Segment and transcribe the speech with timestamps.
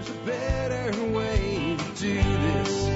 [0.00, 2.88] There's a better way to do this.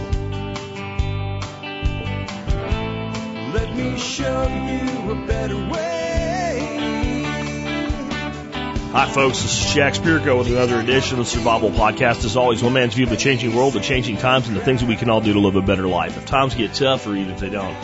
[3.53, 7.23] Let me show you a better way.
[8.91, 9.43] Hi, folks.
[9.43, 12.25] This is Jack Spirko with another edition of the Survival Podcast.
[12.25, 14.81] As always, one man's view of the changing world, the changing times, and the things
[14.81, 16.17] that we can all do to live a better life.
[16.17, 17.77] If times get tough, or even if they don't.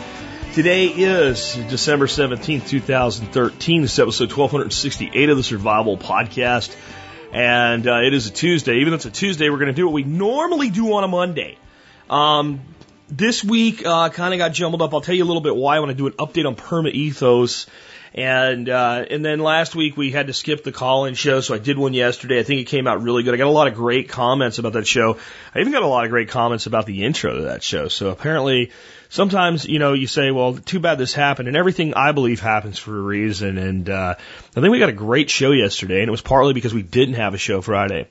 [0.55, 3.83] Today is December 17th, 2013.
[3.83, 6.75] This is episode 1268 of the Survival Podcast.
[7.33, 8.79] And uh, it is a Tuesday.
[8.79, 11.07] Even though it's a Tuesday, we're going to do what we normally do on a
[11.07, 11.57] Monday.
[12.09, 12.61] Um,
[13.09, 14.93] this week uh, kind of got jumbled up.
[14.93, 15.77] I'll tell you a little bit why.
[15.77, 17.67] I want to do an update on Perma Ethos.
[18.13, 21.59] And uh, and then last week we had to skip the call-in show, so I
[21.59, 22.39] did one yesterday.
[22.39, 23.33] I think it came out really good.
[23.33, 25.17] I got a lot of great comments about that show.
[25.55, 27.87] I even got a lot of great comments about the intro to that show.
[27.87, 28.71] So apparently,
[29.11, 32.79] sometimes you know you say, "Well, too bad this happened," and everything I believe happens
[32.79, 33.59] for a reason.
[33.59, 36.73] And uh, I think we got a great show yesterday, and it was partly because
[36.73, 38.07] we didn't have a show Friday.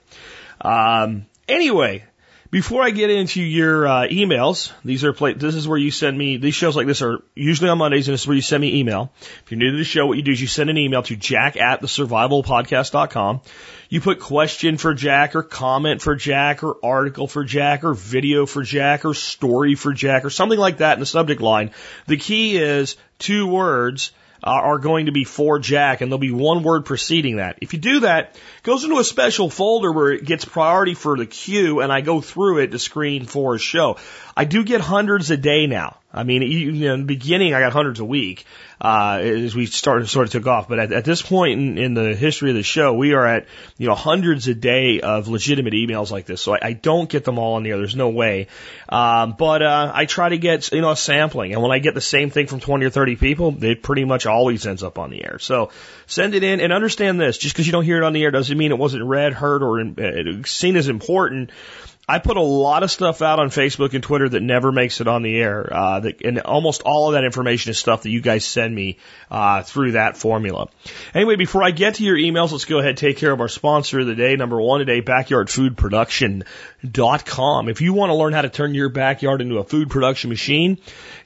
[0.60, 2.04] Um, anyway,
[2.50, 6.18] before I get into your uh, emails, these are pla- this is where you send
[6.18, 8.60] me these shows like this are usually on Mondays, and this is where you send
[8.60, 9.12] me email.
[9.45, 11.16] If you're new to the show, what you do is you send an email to
[11.16, 13.42] jack at the survivalpodcast.com.
[13.88, 18.46] You put question for Jack or comment for Jack or article for Jack or video
[18.46, 21.73] for Jack or story for Jack or something like that in the subject line.
[22.07, 24.12] The key is two words
[24.43, 27.59] Uh, are going to be for Jack, and there'll be one word preceding that.
[27.60, 31.16] If you do that, it goes into a special folder where it gets priority for
[31.16, 33.99] the queue, and I go through it to screen for a show.
[34.35, 35.99] I do get hundreds a day now.
[36.13, 38.47] I mean, you know, in the beginning, I got hundreds a week
[38.80, 40.68] uh, as we started sort of took off.
[40.68, 43.46] But at, at this point in, in the history of the show, we are at
[43.76, 46.40] you know hundreds a day of legitimate emails like this.
[46.40, 47.76] So I, I don't get them all in the air.
[47.76, 48.46] There's no way.
[48.88, 51.95] Um, but uh, I try to get you know a sampling, and when I get
[51.95, 55.10] the same thing from 20 or 30 people, it pretty much always ends up on
[55.10, 55.38] the air.
[55.38, 55.70] So
[56.06, 58.30] send it in and understand this: just because you don't hear it on the air
[58.30, 61.51] doesn't mean it wasn't read, heard, or uh, seen as important.
[62.11, 65.06] I put a lot of stuff out on Facebook and Twitter that never makes it
[65.06, 65.72] on the air.
[65.72, 68.98] Uh, that, and almost all of that information is stuff that you guys send me
[69.31, 70.66] uh, through that formula.
[71.15, 73.47] Anyway, before I get to your emails, let's go ahead and take care of our
[73.47, 74.34] sponsor of the day.
[74.34, 77.69] Number one today, backyardfoodproduction.com.
[77.69, 80.78] If you want to learn how to turn your backyard into a food production machine,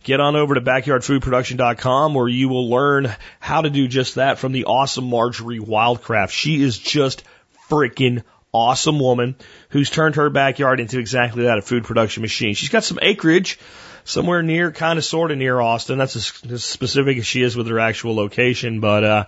[0.03, 4.53] get on over to backyardfoodproduction.com where you will learn how to do just that from
[4.53, 6.29] the awesome Marjorie Wildcraft.
[6.29, 7.25] She is just
[7.71, 8.23] freaking
[8.55, 9.35] awesome woman
[9.71, 12.55] who's turned her backyard into exactly that, a food production machine.
[12.55, 13.59] She's got some acreage
[14.05, 15.99] somewhere near, kind of sort of near Austin.
[15.99, 18.81] That's as, specific as she is with her actual location.
[18.81, 19.25] But, uh,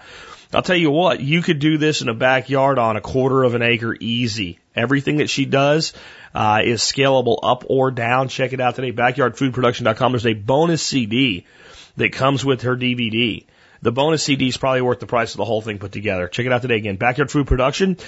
[0.55, 3.55] I'll tell you what, you could do this in a backyard on a quarter of
[3.55, 4.61] an acre easy.
[4.77, 5.93] Everything that she does,
[6.35, 8.29] uh, is scalable up or down.
[8.29, 10.13] Check it out today, backyardfoodproduction.com.
[10.13, 11.47] There's a bonus CD
[11.97, 13.45] that comes with her DVD.
[13.87, 16.27] The bonus CD is probably worth the price of the whole thing put together.
[16.27, 16.97] Check it out today again.
[16.97, 17.99] Backyard Food Production.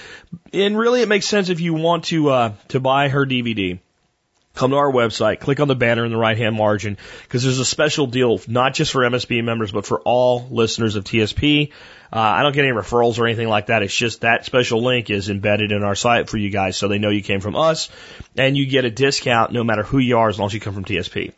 [0.52, 3.78] And really it makes sense if you want to, uh, to buy her DVD.
[4.56, 7.60] Come to our website, click on the banner in the right hand margin, because there's
[7.60, 11.70] a special deal, not just for MSB members, but for all listeners of TSP.
[12.12, 13.84] Uh, I don't get any referrals or anything like that.
[13.84, 16.98] It's just that special link is embedded in our site for you guys so they
[16.98, 17.88] know you came from us
[18.36, 20.74] and you get a discount no matter who you are as long as you come
[20.74, 21.34] from TSP.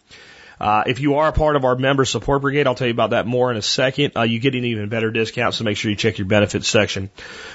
[0.60, 3.10] Uh, if you are a part of our member support brigade, I'll tell you about
[3.10, 4.12] that more in a second.
[4.15, 7.09] Uh, you get an even better discount, so make sure you check your benefits section.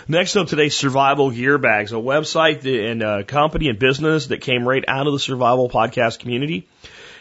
[0.07, 4.67] Next up today, Survival Gear Bags, a website and a company and business that came
[4.67, 6.67] right out of the survival podcast community.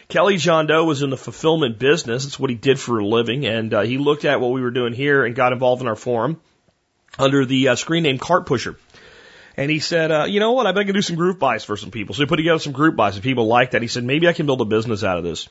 [0.07, 2.23] Kelly John Doe was in the fulfillment business.
[2.23, 3.45] That's what he did for a living.
[3.45, 5.95] And uh, he looked at what we were doing here and got involved in our
[5.95, 6.39] forum
[7.19, 8.77] under the uh, screen name Cart Pusher.
[9.57, 10.67] And he said, uh, you know what?
[10.67, 12.13] I bet I can do some group buys for some people.
[12.13, 13.81] So he put together some group buys and people liked that.
[13.81, 15.47] He said, maybe I can build a business out of this.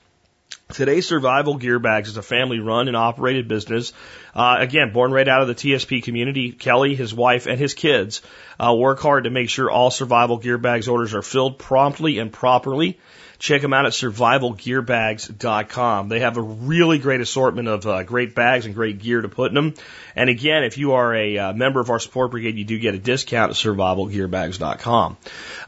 [0.73, 3.93] Today's Survival Gear Bags is a family run and operated business.
[4.35, 6.53] Uh, again, born right out of the TSP community.
[6.53, 8.23] Kelly, his wife, and his kids
[8.59, 12.33] uh, work hard to make sure all Survival Gear Bags orders are filled promptly and
[12.33, 12.99] properly.
[13.39, 16.09] Check them out at survivalgearbags.com.
[16.09, 19.51] They have a really great assortment of uh, great bags and great gear to put
[19.51, 19.75] in them.
[20.17, 22.95] And again, if you are a uh, member of our support brigade, you do get
[22.95, 25.17] a discount at survivalgearbags.com.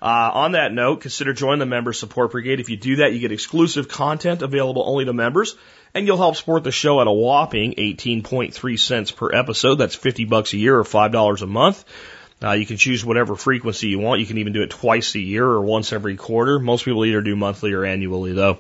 [0.00, 2.61] Uh, on that note, consider joining the member support brigade.
[2.61, 5.56] If you do that, you get exclusive content available only to members.
[5.94, 9.76] And you'll help support the show at a whopping 18.3 cents per episode.
[9.76, 11.85] That's 50 bucks a year or $5 a month.
[12.43, 14.21] Uh, you can choose whatever frequency you want.
[14.21, 16.59] You can even do it twice a year or once every quarter.
[16.59, 18.59] Most people either do monthly or annually, though.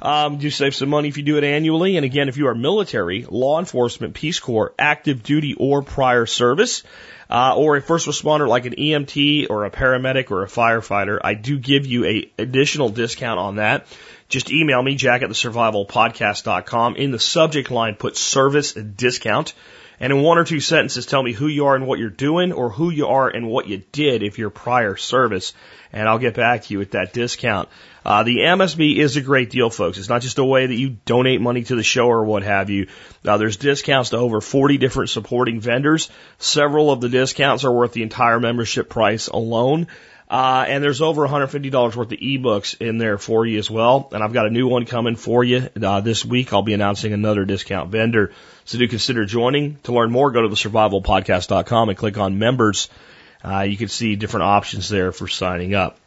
[0.00, 1.96] Um, you save some money if you do it annually.
[1.96, 6.82] And again, if you are military, law enforcement, Peace Corps, active duty, or prior service,
[7.28, 11.34] uh, or a first responder like an EMT or a paramedic or a firefighter, I
[11.34, 13.86] do give you a additional discount on that.
[14.30, 16.96] Just email me, jack at the survivalpodcast.com.
[16.96, 19.52] In the subject line, put service discount
[20.00, 22.52] And in one or two sentences, tell me who you are and what you're doing,
[22.52, 25.52] or who you are and what you did if your prior service,
[25.92, 27.68] and I'll get back to you with that discount.
[28.04, 29.98] Uh, the MSB is a great deal, folks.
[29.98, 32.70] It's not just a way that you donate money to the show or what have
[32.70, 32.86] you.
[33.26, 36.08] Uh, there's discounts to over 40 different supporting vendors.
[36.38, 39.86] Several of the discounts are worth the entire membership price alone.
[40.30, 44.08] Uh, and there's over $150 worth of ebooks in there for you as well.
[44.12, 46.52] And I've got a new one coming for you uh, this week.
[46.52, 48.32] I'll be announcing another discount vendor.
[48.70, 49.78] So do consider joining.
[49.82, 52.88] To learn more, go to the survivalpodcast.com and click on members.
[53.44, 55.98] Uh, you can see different options there for signing up.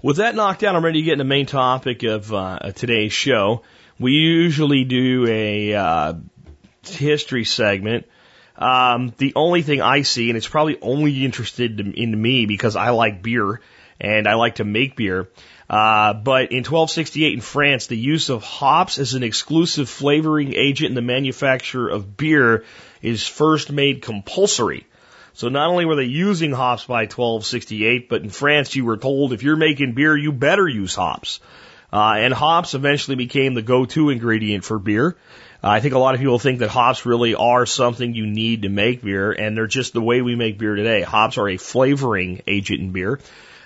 [0.00, 3.12] With that knocked down, I'm ready to get into the main topic of uh, today's
[3.12, 3.60] show.
[4.00, 6.14] We usually do a uh,
[6.82, 8.06] history segment.
[8.56, 12.88] Um, the only thing I see, and it's probably only interested in me because I
[12.88, 13.60] like beer
[14.00, 15.28] and I like to make beer.
[15.74, 20.90] Uh, but in 1268 in France, the use of hops as an exclusive flavoring agent
[20.90, 22.62] in the manufacture of beer
[23.02, 24.86] is first made compulsory.
[25.32, 29.32] So not only were they using hops by 1268, but in France you were told
[29.32, 31.40] if you're making beer, you better use hops.
[31.92, 35.16] Uh, and hops eventually became the go-to ingredient for beer.
[35.60, 38.62] Uh, I think a lot of people think that hops really are something you need
[38.62, 41.02] to make beer, and they're just the way we make beer today.
[41.02, 43.18] Hops are a flavoring agent in beer.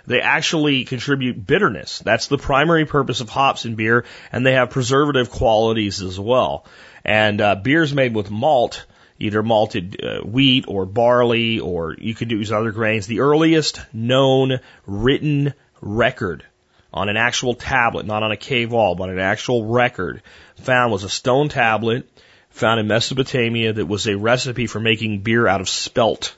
[0.09, 1.99] They actually contribute bitterness.
[1.99, 6.65] That's the primary purpose of hops in beer, and they have preservative qualities as well.
[7.05, 8.87] And uh, beers made with malt
[9.19, 13.07] either malted uh, wheat or barley, or you could use other grains.
[13.07, 16.45] The earliest known written record
[16.93, 20.23] on an actual tablet, not on a cave wall, but an actual record
[20.57, 22.09] found was a stone tablet
[22.51, 26.35] found in Mesopotamia that was a recipe for making beer out of spelt.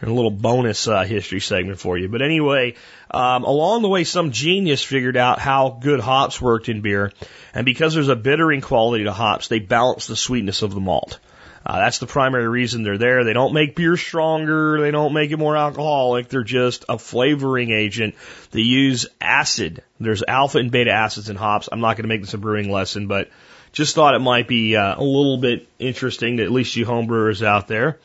[0.00, 2.08] And a little bonus uh, history segment for you.
[2.08, 2.74] But anyway,
[3.10, 7.12] um, along the way, some genius figured out how good hops worked in beer,
[7.52, 11.18] and because there's a bittering quality to hops, they balance the sweetness of the malt.
[11.64, 13.24] Uh, that's the primary reason they're there.
[13.24, 14.80] They don't make beer stronger.
[14.80, 16.28] They don't make it more alcoholic.
[16.28, 18.14] They're just a flavoring agent.
[18.50, 19.82] They use acid.
[19.98, 21.68] There's alpha and beta acids in hops.
[21.70, 23.28] I'm not going to make this a brewing lesson, but
[23.72, 27.44] just thought it might be uh, a little bit interesting to at least you homebrewers
[27.44, 27.98] out there.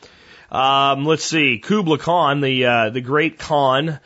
[0.50, 1.58] Um, let's see.
[1.58, 3.98] Kublai Khan, the uh, the great Khan,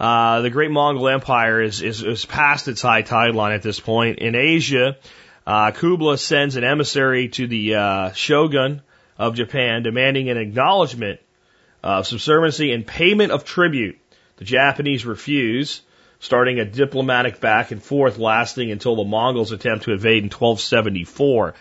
[0.00, 3.78] uh, the great Mongol Empire is, is is past its high tide line at this
[3.78, 4.18] point.
[4.18, 4.96] In Asia,
[5.46, 8.82] uh, Kublai sends an emissary to the uh, shogun
[9.18, 11.20] of Japan demanding an acknowledgement
[11.82, 13.98] of subserviency and payment of tribute.
[14.36, 15.82] The Japanese refuse,
[16.18, 21.54] starting a diplomatic back and forth lasting until the Mongols attempt to invade in 1274.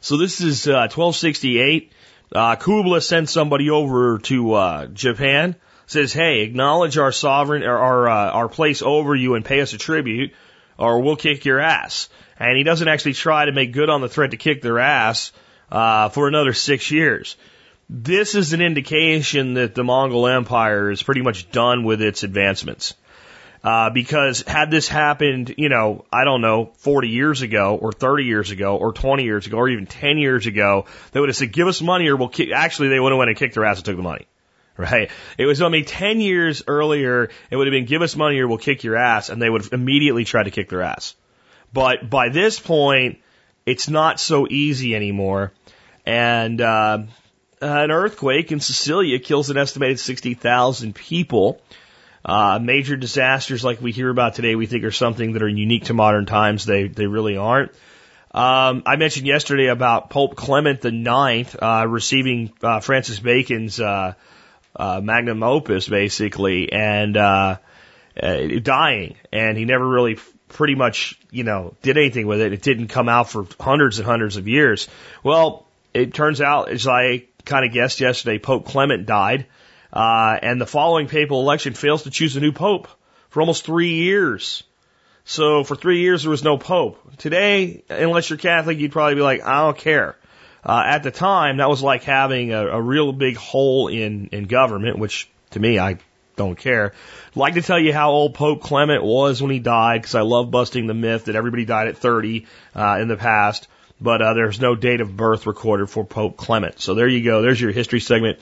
[0.00, 1.92] So this is uh, 1268.
[2.32, 5.56] Uh, Kublai sends somebody over to uh, Japan,
[5.86, 9.72] says, "Hey, acknowledge our sovereign or our uh, our place over you and pay us
[9.72, 10.32] a tribute,
[10.78, 14.08] or we'll kick your ass." And he doesn't actually try to make good on the
[14.08, 15.32] threat to kick their ass
[15.72, 17.36] uh, for another six years.
[17.88, 22.94] This is an indication that the Mongol Empire is pretty much done with its advancements.
[23.62, 28.24] Uh, because had this happened, you know, I don't know, 40 years ago, or 30
[28.24, 31.52] years ago, or 20 years ago, or even 10 years ago, they would have said,
[31.52, 33.76] give us money or we'll kick, actually they would have went and kicked their ass
[33.76, 34.26] and took the money.
[34.78, 35.10] Right?
[35.36, 38.56] It was only 10 years earlier, it would have been, give us money or we'll
[38.56, 41.14] kick your ass, and they would have immediately tried to kick their ass.
[41.70, 43.18] But by this point,
[43.66, 45.52] it's not so easy anymore.
[46.06, 47.02] And uh,
[47.60, 51.60] an earthquake in Sicilia kills an estimated 60,000 people.
[52.24, 55.84] Uh, major disasters like we hear about today, we think are something that are unique
[55.84, 56.66] to modern times.
[56.66, 57.72] They they really aren't.
[58.32, 64.14] Um, I mentioned yesterday about Pope Clement the Ninth uh, receiving uh, Francis Bacon's uh,
[64.76, 67.56] uh, magnum opus, basically, and uh,
[68.22, 72.52] uh, dying, and he never really pretty much you know did anything with it.
[72.52, 74.88] It didn't come out for hundreds and hundreds of years.
[75.24, 79.46] Well, it turns out, as I kind of guessed yesterday, Pope Clement died, uh,
[79.92, 82.88] and the following papal election fails to choose a new pope
[83.28, 84.62] for almost three years.
[85.24, 86.98] So for three years there was no pope.
[87.18, 90.16] Today, unless you're Catholic, you'd probably be like, I don't care.
[90.64, 94.44] Uh, at the time, that was like having a, a real big hole in in
[94.44, 95.98] government, which to me, I
[96.36, 96.92] don't care.
[97.34, 100.50] Like to tell you how old Pope Clement was when he died, because I love
[100.50, 103.68] busting the myth that everybody died at 30 uh, in the past
[104.00, 106.80] but uh, there's no date of birth recorded for Pope Clement.
[106.80, 107.42] So there you go.
[107.42, 108.38] There's your history segment.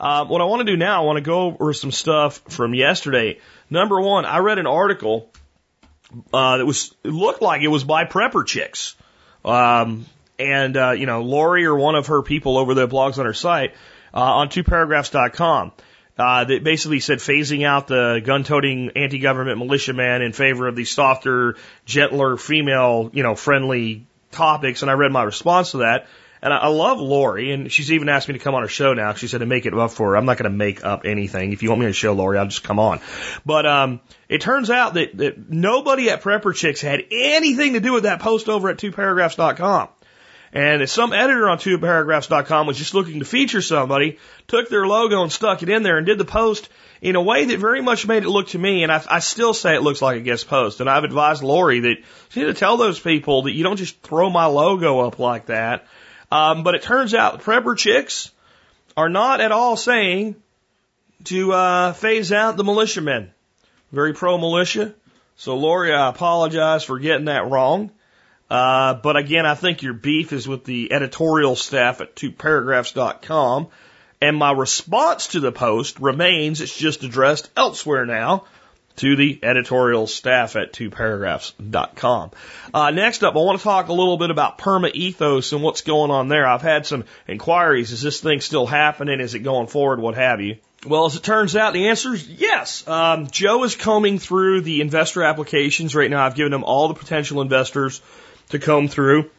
[0.00, 2.72] Uh, what I want to do now, I want to go over some stuff from
[2.72, 3.38] yesterday.
[3.68, 5.30] Number one, I read an article
[6.32, 8.96] uh, that was it looked like it was by prepper chicks,
[9.44, 10.06] um,
[10.38, 13.34] and uh, you know Lori or one of her people over the blogs on her
[13.34, 13.74] site
[14.14, 15.72] uh, on twoparagraphs.com.
[16.18, 21.56] Uh, that basically said phasing out the gun-toting anti-government militiaman in favor of the softer,
[21.86, 26.08] gentler, female, you know, friendly topics, and I read my response to that.
[26.42, 28.94] And I, I love Lori, and she's even asked me to come on her show
[28.94, 29.12] now.
[29.14, 30.16] She said to make it up for her.
[30.16, 31.52] I'm not going to make up anything.
[31.52, 33.00] If you want me to show Lori, I'll just come on.
[33.44, 37.92] But um, it turns out that, that nobody at Prepper Chicks had anything to do
[37.92, 39.88] with that post over at twoparagraphs.com.
[40.52, 44.18] And some editor on twoparagraphs.com was just looking to feature somebody,
[44.48, 46.68] took their logo and stuck it in there and did the post
[47.00, 49.54] in a way that very much made it look to me, and I, I still
[49.54, 50.80] say it looks like a guest post.
[50.80, 51.96] And I've advised Lori that
[52.30, 55.46] she need to tell those people that you don't just throw my logo up like
[55.46, 55.86] that.
[56.30, 58.30] Um, but it turns out prepper chicks
[58.96, 60.36] are not at all saying
[61.24, 63.32] to uh, phase out the militiamen.
[63.92, 64.94] Very pro militia.
[65.36, 67.90] So Lori, I apologize for getting that wrong.
[68.48, 73.68] Uh, but again, I think your beef is with the editorial staff at twoparagraphs.com.
[74.20, 78.44] And my response to the post remains it's just addressed elsewhere now
[79.00, 82.30] to the editorial staff at twoparagraphs.com.
[82.74, 85.80] Uh, next up, I want to talk a little bit about Perma Ethos and what's
[85.80, 86.46] going on there.
[86.46, 87.92] I've had some inquiries.
[87.92, 89.20] Is this thing still happening?
[89.20, 90.00] Is it going forward?
[90.00, 90.56] What have you?
[90.86, 92.86] Well, as it turns out, the answer is yes.
[92.86, 96.26] Um, Joe is combing through the investor applications right now.
[96.26, 98.02] I've given him all the potential investors
[98.50, 99.30] to comb through.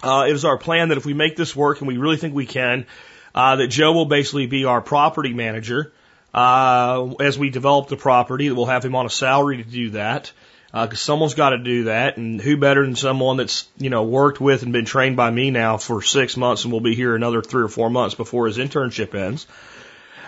[0.00, 2.36] Uh, it is our plan that if we make this work, and we really think
[2.36, 2.86] we can,
[3.34, 5.92] uh, that Joe will basically be our property manager
[6.36, 8.50] uh, as we develop the property.
[8.50, 10.32] We'll have him on a salary to do that
[10.66, 14.04] because uh, someone's got to do that, and who better than someone that's you know
[14.04, 17.16] worked with and been trained by me now for six months, and will be here
[17.16, 19.46] another three or four months before his internship ends.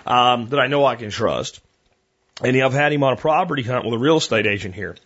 [0.07, 1.61] Um, that I know I can trust.
[2.43, 4.97] And I've had him on a property hunt with a real estate agent here.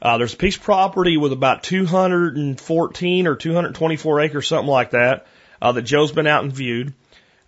[0.00, 5.26] Uh, there's a piece of property with about 214 or 224 acres, something like that,
[5.60, 6.92] uh, that Joe's been out and viewed.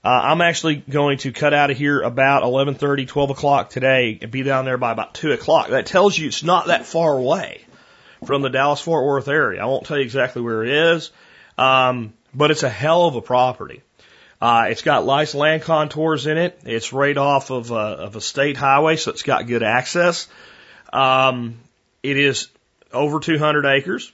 [0.08, 4.30] Uh, I'm actually going to cut out of here about 11:30, 12 o'clock today, and
[4.30, 5.68] be down there by about two o'clock.
[5.68, 7.60] That tells you it's not that far away
[8.24, 9.60] from the Dallas Fort Worth area.
[9.60, 11.10] I won't tell you exactly where it is,
[11.58, 13.82] um, but it's a hell of a property.
[14.40, 16.58] Uh, it's got nice land contours in it.
[16.64, 20.26] It's right off of a, of a state highway, so it's got good access.
[20.90, 21.58] Um,
[22.02, 22.48] it is
[22.94, 24.10] over 200 acres.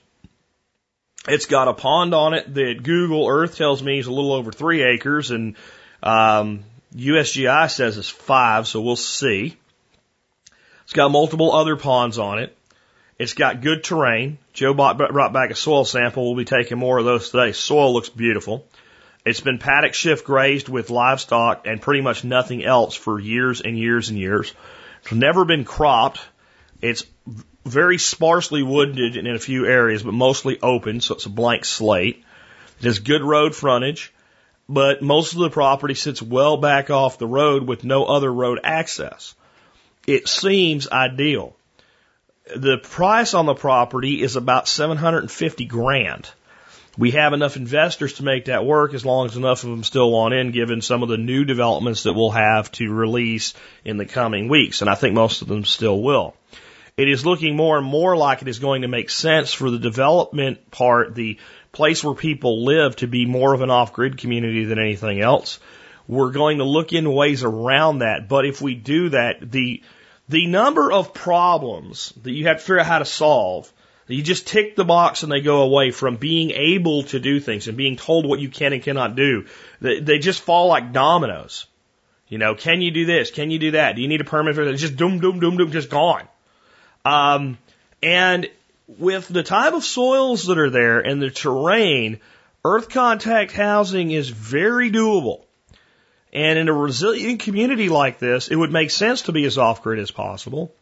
[1.25, 4.51] It's got a pond on it that Google Earth tells me is a little over
[4.51, 5.55] three acres, and
[6.05, 6.63] um,
[6.95, 9.57] USGS says it's five, so we'll see.
[10.83, 12.55] It's got multiple other ponds on it.
[13.17, 14.37] It's got good terrain.
[14.53, 16.25] Joe bought, brought back a soil sample.
[16.25, 17.53] We'll be taking more of those today.
[17.53, 18.67] Soil looks beautiful.
[19.25, 23.77] It's been paddock shift grazed with livestock and pretty much nothing else for years and
[23.77, 24.53] years and years.
[25.01, 26.19] It's never been cropped.
[26.81, 27.05] It's
[27.65, 32.23] very sparsely wooded in a few areas, but mostly open, so it's a blank slate.
[32.79, 34.13] It has good road frontage,
[34.67, 38.59] but most of the property sits well back off the road with no other road
[38.63, 39.35] access.
[40.07, 41.55] It seems ideal.
[42.55, 46.29] The price on the property is about 750 grand.
[46.97, 50.11] We have enough investors to make that work as long as enough of them still
[50.11, 53.53] want in, given some of the new developments that we'll have to release
[53.83, 54.81] in the coming weeks.
[54.81, 56.35] And I think most of them still will
[56.97, 59.79] it is looking more and more like it is going to make sense for the
[59.79, 61.37] development part, the
[61.75, 65.59] place where people live to be more of an off-grid community than anything else.
[66.07, 68.27] We're going to look in ways around that.
[68.27, 69.83] But if we do that, the,
[70.29, 73.71] the number of problems that you have to figure out how to solve,
[74.07, 77.67] you just tick the box and they go away from being able to do things
[77.67, 79.45] and being told what you can and cannot do.
[79.81, 81.65] They, they just fall like dominoes.
[82.27, 83.31] You know, can you do this?
[83.31, 83.95] Can you do that?
[83.95, 84.77] Do you need a permit for that?
[84.77, 86.27] Just doom, doom, doom, doom, just gone.
[87.03, 87.57] Um,
[88.01, 88.49] and
[88.87, 92.19] with the type of soils that are there and the terrain,
[92.63, 95.43] earth contact housing is very doable.
[96.31, 99.83] And in a resilient community like this, it would make sense to be as off
[99.83, 100.73] grid as possible.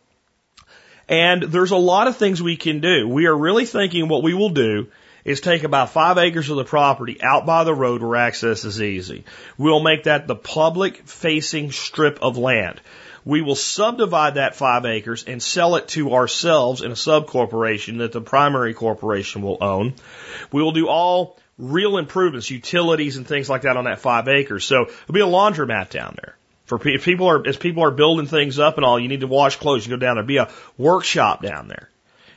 [1.08, 3.08] And there's a lot of things we can do.
[3.08, 4.88] We are really thinking what we will do
[5.24, 8.82] is take about five acres of the property out by the road where access is
[8.82, 9.24] easy.
[9.58, 12.82] We'll make that the public facing strip of land
[13.26, 17.98] we will subdivide that five acres and sell it to ourselves in a sub corporation
[18.00, 19.94] that the primary corporation will own.
[20.52, 24.66] We will do all real improvements, utilities and things like that on that five acres.
[24.66, 26.36] So there'll be a laundromat down there.
[26.66, 29.28] For if people are as people are building things up and all, you need to
[29.28, 29.86] wash clothes.
[29.86, 30.24] You go down there.
[30.24, 31.90] Be a workshop down there.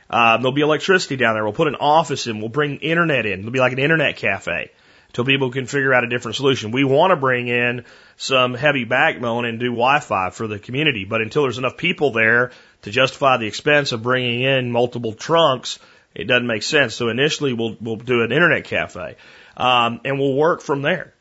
[0.09, 1.43] Um, there'll be electricity down there.
[1.43, 2.39] We'll put an office in.
[2.39, 3.39] We'll bring internet in.
[3.39, 4.71] It'll be like an internet cafe
[5.17, 6.69] till people can figure out a different solution.
[6.69, 7.85] We want to bring in
[8.17, 12.51] some heavy backbone and do Wi-Fi for the community, but until there's enough people there
[12.83, 15.79] to justify the expense of bringing in multiple trunks,
[16.13, 16.93] it doesn't make sense.
[16.93, 19.15] So initially, we'll we'll do an internet cafe,
[19.57, 21.15] um, and we'll work from there.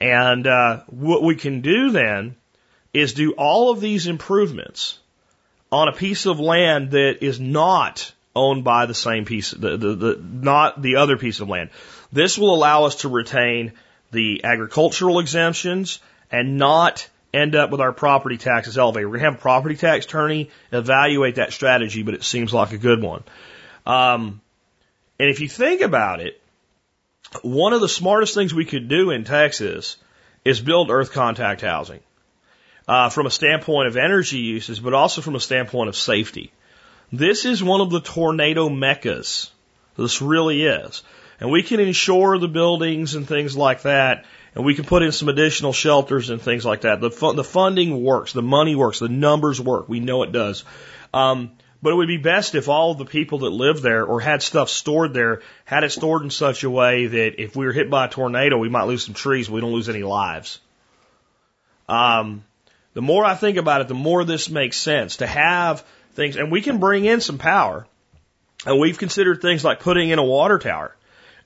[0.00, 2.36] And uh, what we can do then
[2.94, 5.00] is do all of these improvements
[5.72, 9.94] on a piece of land that is not owned by the same piece, the, the,
[9.94, 11.70] the not the other piece of land.
[12.12, 13.72] This will allow us to retain
[14.10, 16.00] the agricultural exemptions
[16.30, 19.06] and not end up with our property taxes elevated.
[19.06, 22.72] We're going to have a property tax attorney evaluate that strategy, but it seems like
[22.72, 23.22] a good one.
[23.86, 24.40] Um,
[25.18, 26.40] and if you think about it,
[27.40, 29.96] one of the smartest things we could do in Texas
[30.44, 32.00] is build earth contact housing
[32.86, 36.52] uh, from a standpoint of energy uses, but also from a standpoint of safety.
[37.10, 39.50] This is one of the tornado meccas.
[39.96, 41.02] This really is.
[41.42, 45.12] And we can insure the buildings and things like that and we can put in
[45.12, 47.00] some additional shelters and things like that.
[47.00, 49.88] The the funding works, the money works, the numbers work.
[49.88, 50.64] We know it does.
[51.14, 54.40] Um, but it would be best if all the people that live there or had
[54.40, 57.90] stuff stored there had it stored in such a way that if we were hit
[57.90, 60.60] by a tornado, we might lose some trees, but we don't lose any lives.
[61.88, 62.44] Um,
[62.94, 66.52] the more I think about it, the more this makes sense to have things, and
[66.52, 67.86] we can bring in some power.
[68.64, 70.94] And we've considered things like putting in a water tower.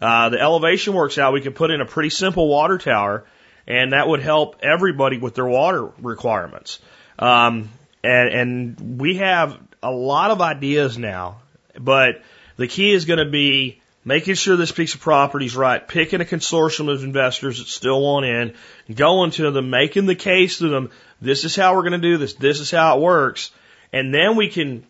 [0.00, 1.32] Uh, the elevation works out.
[1.32, 3.24] We can put in a pretty simple water tower,
[3.66, 6.78] and that would help everybody with their water requirements.
[7.18, 7.70] Um,
[8.04, 11.40] and, and we have a lot of ideas now,
[11.78, 12.22] but
[12.56, 16.20] the key is going to be making sure this piece of property is right, picking
[16.20, 18.54] a consortium of investors that still want in,
[18.94, 22.16] going to them, making the case to them, this is how we're going to do
[22.16, 23.50] this, this is how it works,
[23.92, 24.86] and then we can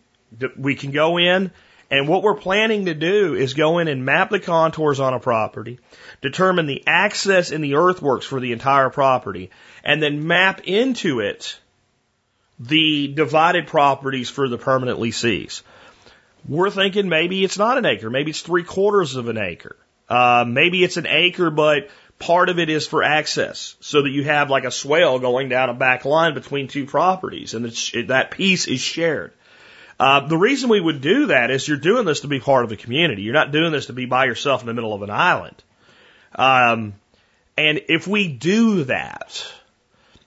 [0.57, 1.51] we can go in
[1.89, 5.19] and what we're planning to do is go in and map the contours on a
[5.19, 5.79] property,
[6.21, 9.51] determine the access in the earthworks for the entire property,
[9.83, 11.59] and then map into it
[12.59, 15.61] the divided properties for the permanent leasees.
[16.47, 19.77] We're thinking maybe it's not an acre, maybe it's three quarters of an acre.
[20.09, 21.89] Uh, maybe it's an acre, but
[22.19, 25.69] part of it is for access, so that you have like a swale going down
[25.69, 27.65] a back line between two properties, and
[28.07, 29.33] that piece is shared.
[29.99, 32.71] Uh, the reason we would do that is you're doing this to be part of
[32.71, 33.23] a community.
[33.23, 35.55] You're not doing this to be by yourself in the middle of an island.
[36.35, 36.93] Um,
[37.57, 39.43] and if we do that,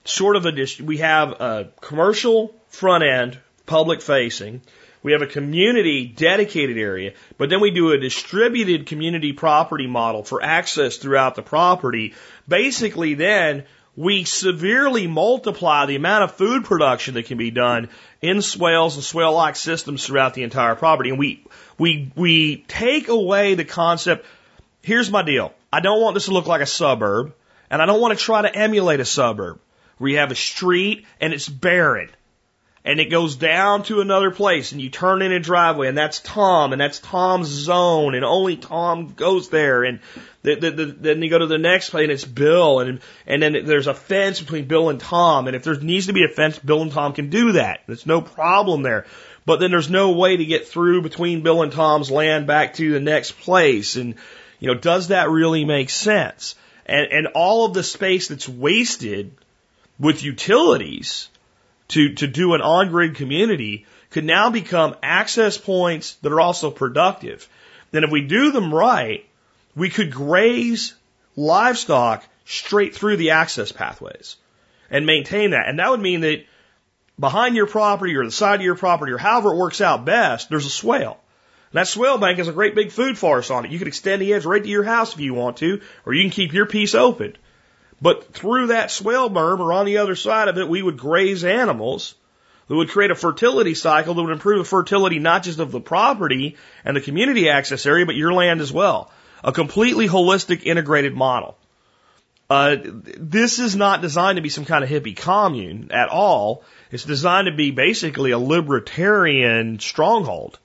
[0.04, 4.62] sort of a, we have a commercial front end, public facing.
[5.02, 10.24] We have a community dedicated area, but then we do a distributed community property model
[10.24, 12.14] for access throughout the property.
[12.46, 13.64] Basically, then
[13.96, 17.88] we severely multiply the amount of food production that can be done
[18.22, 21.10] in swales and swale-like systems throughout the entire property.
[21.10, 21.44] And we,
[21.78, 24.26] we, we take away the concept.
[24.82, 25.54] Here's my deal.
[25.72, 27.34] I don't want this to look like a suburb
[27.70, 29.58] and I don't want to try to emulate a suburb
[29.98, 32.10] where you have a street and it's barren
[32.84, 36.20] and it goes down to another place and you turn in a driveway and that's
[36.20, 39.84] Tom and that's Tom's zone and only Tom goes there.
[39.84, 40.00] And
[40.42, 43.42] the, the, the, then you go to the next place and it's Bill and and
[43.42, 46.34] then there's a fence between Bill and Tom and if there needs to be a
[46.34, 47.82] fence Bill and Tom can do that.
[47.86, 49.06] There's no problem there.
[49.44, 52.92] But then there's no way to get through between Bill and Tom's land back to
[52.92, 54.14] the next place and
[54.58, 56.54] you know does that really make sense?
[56.86, 59.32] And and all of the space that's wasted
[59.98, 61.28] with utilities
[61.90, 67.48] to, to do an on-grid community could now become access points that are also productive.
[67.90, 69.24] Then if we do them right,
[69.76, 70.94] we could graze
[71.36, 74.36] livestock straight through the access pathways
[74.90, 75.68] and maintain that.
[75.68, 76.44] And that would mean that
[77.18, 80.48] behind your property or the side of your property or however it works out best,
[80.48, 81.18] there's a swale.
[81.72, 83.70] And that swale bank has a great big food forest on it.
[83.70, 86.22] You could extend the edge right to your house if you want to, or you
[86.22, 87.36] can keep your piece open.
[88.02, 91.44] But through that swale berm or on the other side of it, we would graze
[91.44, 92.14] animals
[92.68, 95.80] that would create a fertility cycle that would improve the fertility not just of the
[95.80, 99.10] property and the community access area, but your land as well.
[99.42, 101.58] A completely holistic integrated model.
[102.48, 106.64] Uh, this is not designed to be some kind of hippie commune at all.
[106.90, 110.58] It's designed to be basically a libertarian stronghold.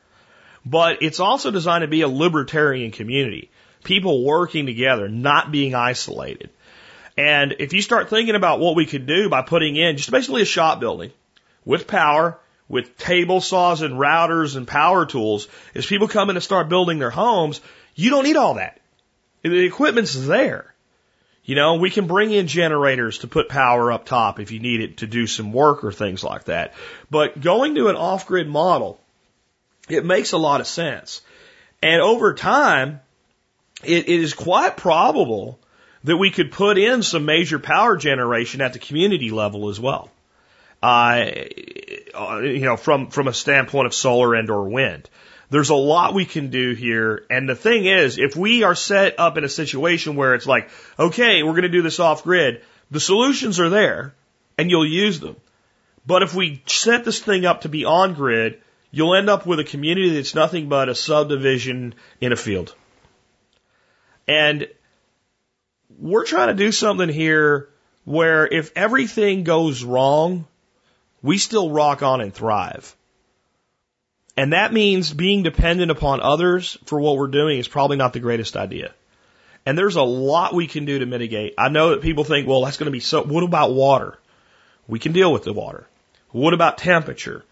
[0.65, 3.51] But it's also designed to be a libertarian community.
[3.83, 6.49] People working together, not being isolated.
[7.17, 10.41] And if you start thinking about what we could do by putting in just basically
[10.41, 11.11] a shop building
[11.63, 16.43] with power, with table saws and routers and power tools, as people come in and
[16.43, 17.61] start building their homes,
[17.95, 18.79] you don't need all that.
[19.43, 20.73] The equipment's there.
[21.45, 24.81] You know, we can bring in generators to put power up top if you need
[24.81, 26.73] it to do some work or things like that.
[27.11, 28.99] But going to an off-grid model,
[29.87, 31.21] it makes a lot of sense.
[31.83, 32.99] And over time,
[33.83, 35.59] it, it is quite probable
[36.05, 40.11] that we could put in some major power generation at the community level as well.
[40.81, 41.31] Uh,
[42.43, 45.09] you know, from, from a standpoint of solar and or wind.
[45.49, 47.25] There's a lot we can do here.
[47.29, 50.69] And the thing is, if we are set up in a situation where it's like,
[50.99, 54.13] okay, we're going to do this off grid, the solutions are there
[54.59, 55.35] and you'll use them.
[56.05, 59.59] But if we set this thing up to be on grid, you'll end up with
[59.59, 62.75] a community that's nothing but a subdivision in a field.
[64.27, 64.67] And
[65.99, 67.69] we're trying to do something here
[68.03, 70.47] where if everything goes wrong,
[71.21, 72.95] we still rock on and thrive.
[74.37, 78.19] And that means being dependent upon others for what we're doing is probably not the
[78.19, 78.93] greatest idea.
[79.65, 81.55] And there's a lot we can do to mitigate.
[81.57, 84.19] I know that people think, well, that's going to be so, what about water?
[84.87, 85.87] We can deal with the water.
[86.31, 87.43] What about temperature?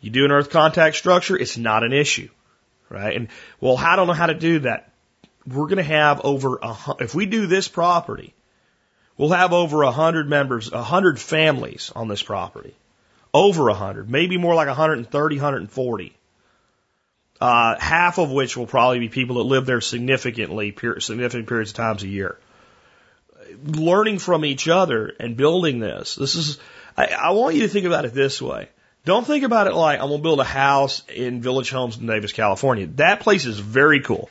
[0.00, 2.28] You do an earth contact structure, it's not an issue,
[2.88, 3.14] right?
[3.14, 3.28] And
[3.60, 4.91] well, I don't know how to do that.
[5.46, 8.34] We're going to have over a, if we do this property,
[9.16, 12.74] we'll have over a hundred members, a hundred families on this property.
[13.34, 16.16] Over a hundred, maybe more like 130, 140
[17.42, 21.76] uh, half of which will probably be people that live there significantly, significant periods of
[21.76, 22.38] times a year.
[23.64, 26.14] Learning from each other and building this.
[26.14, 26.60] This is,
[26.96, 28.68] I, I want you to think about it this way.
[29.04, 32.06] Don't think about it like I'm going to build a house in Village Homes in
[32.06, 32.86] Davis, California.
[32.94, 34.30] That place is very cool.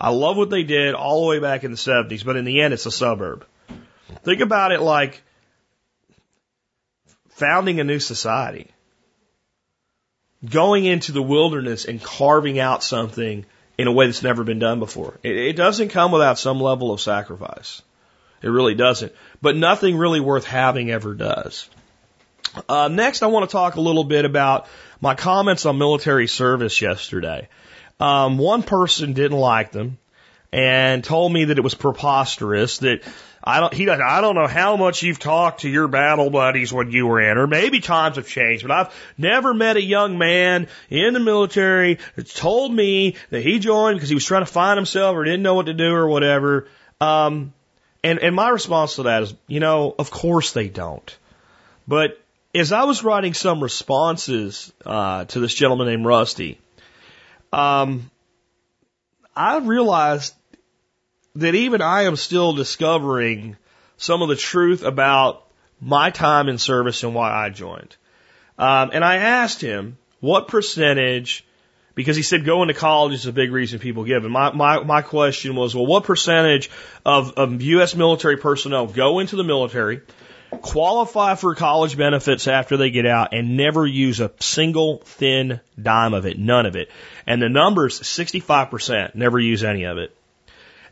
[0.00, 2.62] I love what they did all the way back in the 70s, but in the
[2.62, 3.44] end, it's a suburb.
[4.24, 5.22] Think about it like
[7.28, 8.70] founding a new society
[10.48, 13.44] going into the wilderness and carving out something
[13.76, 15.18] in a way that's never been done before.
[15.22, 17.82] It, it doesn't come without some level of sacrifice.
[18.42, 19.12] It really doesn't.
[19.42, 21.68] But nothing really worth having ever does.
[22.68, 24.66] Uh, next, I want to talk a little bit about
[25.00, 27.48] my comments on military service yesterday.
[28.00, 29.98] Um, one person didn't like them
[30.52, 33.02] and told me that it was preposterous that
[33.42, 36.72] I don't, he doesn't, I don't know how much you've talked to your battle buddies
[36.72, 40.18] when you were in, or maybe times have changed, but I've never met a young
[40.18, 44.52] man in the military that's told me that he joined because he was trying to
[44.52, 46.68] find himself or didn't know what to do or whatever.
[47.00, 47.54] Um,
[48.02, 51.16] and, and my response to that is, you know, of course they don't.
[51.86, 52.20] But
[52.54, 56.58] as I was writing some responses, uh, to this gentleman named Rusty,
[57.52, 58.10] um,
[59.34, 60.34] I realized
[61.36, 63.56] that even I am still discovering
[63.96, 65.44] some of the truth about
[65.80, 67.96] my time in service and why I joined.
[68.58, 71.46] Um, and I asked him what percentage,
[71.94, 74.24] because he said going to college is a big reason people give.
[74.24, 76.70] And my, my, my question was, well, what percentage
[77.04, 77.94] of, of U.S.
[77.94, 80.00] military personnel go into the military,
[80.50, 86.14] qualify for college benefits after they get out, and never use a single thin dime
[86.14, 86.90] of it, none of it?
[87.26, 90.14] And the number's 65% never use any of it.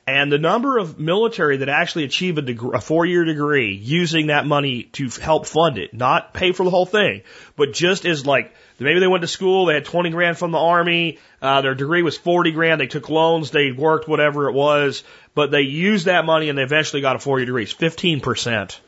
[0.08, 4.84] And the number of military that actually achieve a, a four-year degree using that money
[4.94, 7.20] to help fund it, not pay for the whole thing,
[7.56, 10.58] but just as like maybe they went to school, they had 20 grand from the
[10.58, 15.02] army, uh, their degree was 40 grand, they took loans, they worked whatever it was,
[15.34, 17.64] but they used that money and they eventually got a four-year degree.
[17.64, 18.78] It's 15%.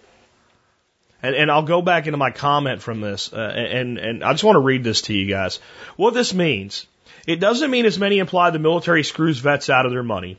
[1.22, 4.44] And, and I'll go back into my comment from this, uh, and, and I just
[4.44, 5.60] want to read this to you guys.
[5.96, 6.86] What this means,
[7.26, 10.38] it doesn't mean as many imply the military screws vets out of their money.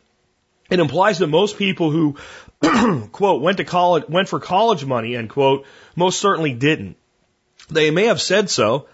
[0.72, 2.18] It implies that most people who,
[3.12, 5.66] quote, went to college, went for college money, end quote,
[5.96, 6.96] most certainly didn't.
[7.70, 8.88] They may have said so.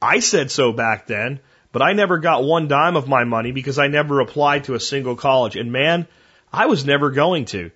[0.00, 1.40] I said so back then,
[1.72, 4.80] but I never got one dime of my money because I never applied to a
[4.80, 5.56] single college.
[5.56, 6.06] And man,
[6.52, 7.70] I was never going to.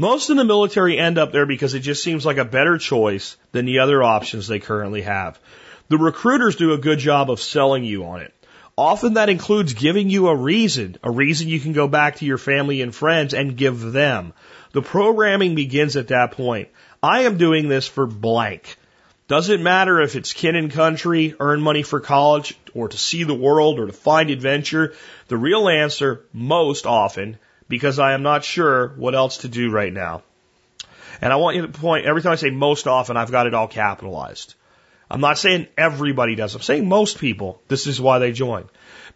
[0.00, 3.36] Most in the military end up there because it just seems like a better choice
[3.50, 5.40] than the other options they currently have.
[5.88, 8.32] The recruiters do a good job of selling you on it.
[8.76, 12.38] Often that includes giving you a reason, a reason you can go back to your
[12.38, 14.34] family and friends and give them.
[14.70, 16.68] The programming begins at that point.
[17.02, 18.76] I am doing this for blank.
[19.26, 23.34] Doesn't matter if it's kin and country, earn money for college, or to see the
[23.34, 24.94] world, or to find adventure.
[25.26, 29.92] The real answer, most often, because I am not sure what else to do right
[29.92, 30.22] now.
[31.20, 33.54] And I want you to point, every time I say most often, I've got it
[33.54, 34.54] all capitalized.
[35.10, 36.54] I'm not saying everybody does.
[36.54, 38.68] I'm saying most people, this is why they join.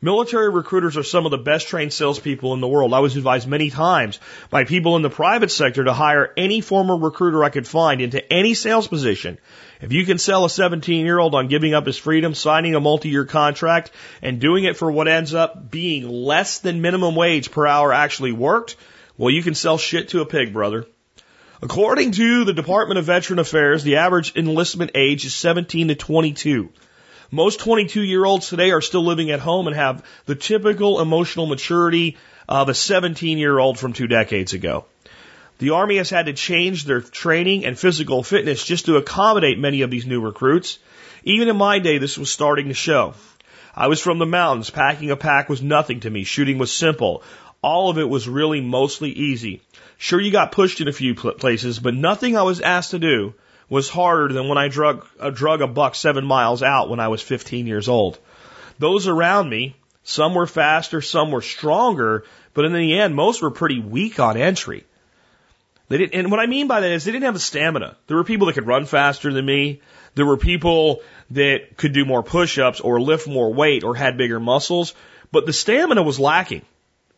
[0.04, 2.92] Military recruiters are some of the best trained salespeople in the world.
[2.92, 4.18] I was advised many times
[4.50, 8.32] by people in the private sector to hire any former recruiter I could find into
[8.32, 9.38] any sales position.
[9.80, 12.80] If you can sell a 17 year old on giving up his freedom, signing a
[12.80, 17.52] multi year contract, and doing it for what ends up being less than minimum wage
[17.52, 18.74] per hour actually worked,
[19.16, 20.84] well, you can sell shit to a pig, brother.
[21.62, 26.70] According to the Department of Veteran Affairs, the average enlistment age is 17 to 22.
[27.34, 31.46] Most 22 year olds today are still living at home and have the typical emotional
[31.46, 34.84] maturity of a 17 year old from two decades ago.
[35.58, 39.80] The Army has had to change their training and physical fitness just to accommodate many
[39.80, 40.78] of these new recruits.
[41.24, 43.14] Even in my day, this was starting to show.
[43.74, 44.68] I was from the mountains.
[44.68, 46.24] Packing a pack was nothing to me.
[46.24, 47.22] Shooting was simple.
[47.62, 49.62] All of it was really mostly easy.
[49.96, 53.32] Sure, you got pushed in a few places, but nothing I was asked to do
[53.72, 57.08] was harder than when I drug, uh, drug a buck seven miles out when I
[57.08, 58.18] was 15 years old.
[58.78, 63.50] Those around me, some were faster, some were stronger, But in the end, most were
[63.50, 64.84] pretty weak on entry.
[65.88, 67.96] They didn't, and what I mean by that is they didn't have the stamina.
[68.08, 69.80] There were people that could run faster than me.
[70.16, 74.38] There were people that could do more push-ups or lift more weight or had bigger
[74.38, 74.92] muscles,
[75.30, 76.60] but the stamina was lacking.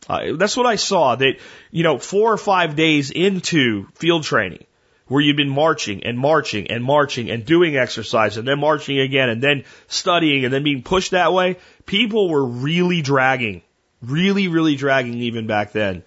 [0.08, 1.38] Uh, that's what I saw that,
[1.72, 4.66] you know, four or five days into field training,
[5.06, 9.28] where you've been marching and marching and marching and doing exercise and then marching again
[9.28, 13.62] and then studying and then being pushed that way, people were really dragging,
[14.02, 16.02] really, really dragging even back then.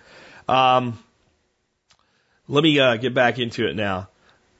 [0.48, 0.98] Um,
[2.48, 4.10] let me uh, get back into it now.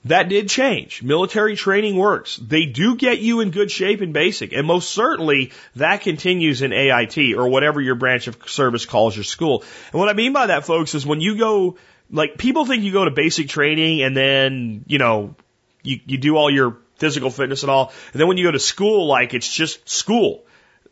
[0.06, 1.04] That did change.
[1.04, 2.38] Military training works.
[2.38, 6.72] They do get you in good shape in basic, and most certainly that continues in
[6.72, 9.64] AIT or whatever your branch of service calls your school.
[9.92, 11.78] And what I mean by that, folks, is when you go,
[12.12, 15.36] like, people think you go to basic training and then, you know,
[15.84, 18.60] you, you do all your physical fitness and all, and then when you go to
[18.60, 20.44] school, like, it's just school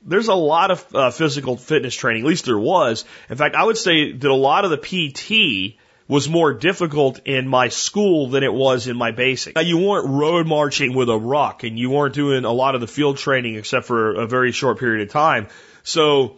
[0.05, 2.21] there's a lot of uh, physical fitness training.
[2.21, 3.05] At least there was.
[3.29, 7.47] In fact, I would say that a lot of the PT was more difficult in
[7.47, 9.55] my school than it was in my basic.
[9.55, 12.81] Now, you weren't road marching with a ruck and you weren't doing a lot of
[12.81, 15.47] the field training except for a very short period of time.
[15.83, 16.37] So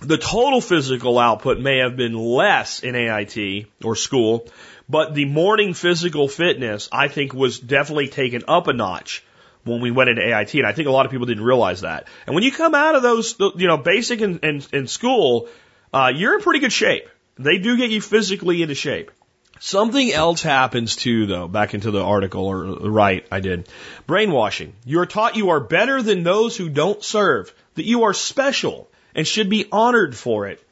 [0.00, 4.48] the total physical output may have been less in AIT or school,
[4.88, 9.24] but the morning physical fitness I think was definitely taken up a notch
[9.64, 10.54] when we went into AIT.
[10.54, 12.08] And I think a lot of people didn't realize that.
[12.26, 15.48] And when you come out of those, you know, basic and, and, and school,
[15.92, 17.08] uh, you're in pretty good shape.
[17.36, 19.10] They do get you physically into shape.
[19.62, 23.68] Something else happens too, though, back into the article, or right, I did.
[24.06, 24.72] Brainwashing.
[24.86, 28.89] You are taught you are better than those who don't serve, that you are special
[29.14, 30.62] and should be honored for it.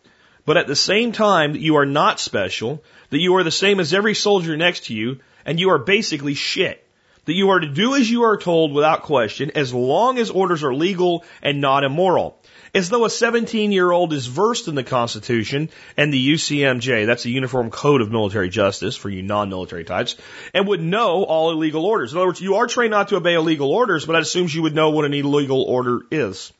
[0.45, 3.81] But at the same time, that you are not special, that you are the same
[3.81, 6.85] as every soldier next to you, and you are basically shit.
[7.27, 10.65] That you are to do as you are told without question, as long as orders
[10.65, 12.39] are legal and not immoral
[12.75, 17.23] as though a 17 year old is versed in the Constitution and the UCMJ, that's
[17.23, 20.17] the Uniform Code of Military Justice for you non military types,
[20.55, 22.13] and would know all illegal orders.
[22.13, 24.63] In other words, you are trained not to obey illegal orders, but that assumes you
[24.63, 26.53] would know what an illegal order is.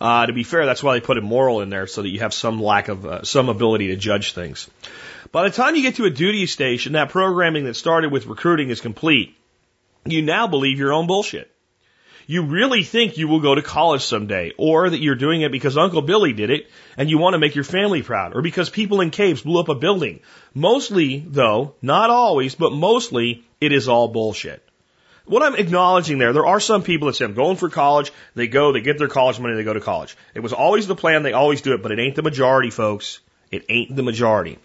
[0.00, 2.34] Uh, to be fair, that's why they put immoral in there so that you have
[2.34, 4.68] some lack of, uh, some ability to judge things.
[5.32, 8.70] By the time you get to a duty station, that programming that started with recruiting
[8.70, 9.36] is complete.
[10.04, 11.50] You now believe your own bullshit
[12.26, 15.78] you really think you will go to college someday, or that you're doing it because
[15.78, 19.00] Uncle Billy did it and you want to make your family proud, or because people
[19.00, 20.20] in caves blew up a building.
[20.52, 24.65] Mostly, though, not always, but mostly, it is all bullshit.
[25.26, 28.46] What I'm acknowledging there, there are some people that say, I'm going for college, they
[28.46, 30.16] go, they get their college money, they go to college.
[30.34, 33.18] It was always the plan, they always do it, but it ain't the majority, folks.
[33.50, 34.58] It ain't the majority.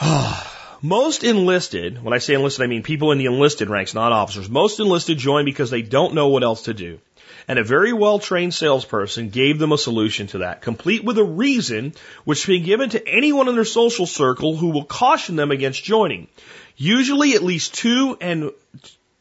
[0.82, 4.48] Most enlisted, when I say enlisted, I mean people in the enlisted ranks, not officers.
[4.48, 7.00] Most enlisted join because they don't know what else to do.
[7.48, 11.24] And a very well trained salesperson gave them a solution to that, complete with a
[11.24, 15.50] reason which can be given to anyone in their social circle who will caution them
[15.50, 16.28] against joining.
[16.76, 18.50] Usually at least two and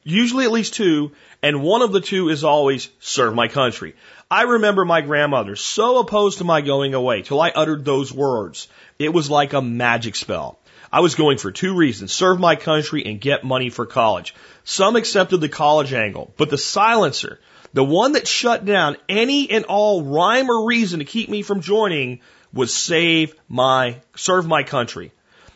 [0.04, 1.12] usually at least two,
[1.42, 3.96] and one of the two is always serve my country.
[4.30, 8.68] I remember my grandmother so opposed to my going away till I uttered those words.
[9.00, 10.60] It was like a magic spell.
[10.92, 14.36] I was going for two reasons serve my country and get money for college.
[14.64, 17.40] Some accepted the college angle, but the silencer,
[17.74, 21.62] the one that shut down any and all rhyme or reason to keep me from
[21.62, 22.20] joining,
[22.54, 25.12] was save my, serve my country.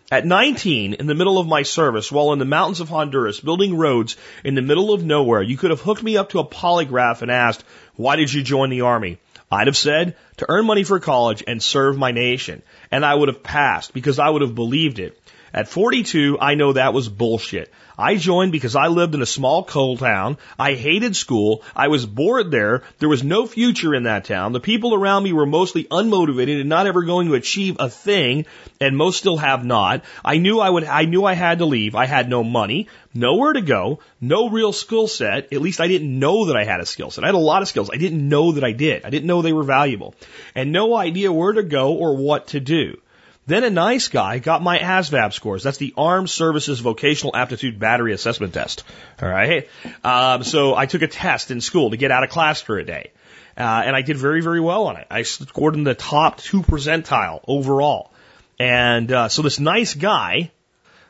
[0.09, 3.75] At 19, in the middle of my service, while in the mountains of Honduras, building
[3.75, 4.15] roads
[4.45, 7.29] in the middle of nowhere, you could have hooked me up to a polygraph and
[7.29, 7.65] asked,
[7.97, 9.17] why did you join the army?
[9.51, 12.61] I'd have said, to earn money for college and serve my nation.
[12.89, 15.19] And I would have passed because I would have believed it.
[15.57, 17.73] At 42, I know that was bullshit.
[17.97, 20.37] I joined because I lived in a small coal town.
[20.59, 21.63] I hated school.
[21.75, 22.83] I was bored there.
[22.99, 24.51] There was no future in that town.
[24.51, 28.45] The people around me were mostly unmotivated and not ever going to achieve a thing,
[28.79, 30.03] and most still have not.
[30.23, 31.95] I knew I would, I knew I had to leave.
[31.95, 35.51] I had no money, nowhere to go, no real skill set.
[35.51, 37.23] At least I didn't know that I had a skill set.
[37.23, 37.89] I had a lot of skills.
[37.91, 39.05] I didn't know that I did.
[39.05, 40.13] I didn't know they were valuable.
[40.53, 42.99] And no idea where to go or what to do.
[43.47, 45.63] Then a nice guy got my ASVAB scores.
[45.63, 48.83] That's the Armed Services Vocational Aptitude Battery Assessment Test.
[49.21, 49.69] All right.
[50.03, 52.83] Um, so I took a test in school to get out of class for a
[52.83, 53.11] day.
[53.57, 55.07] Uh, and I did very, very well on it.
[55.09, 58.11] I scored in the top two percentile overall.
[58.59, 60.51] And uh, so this nice guy,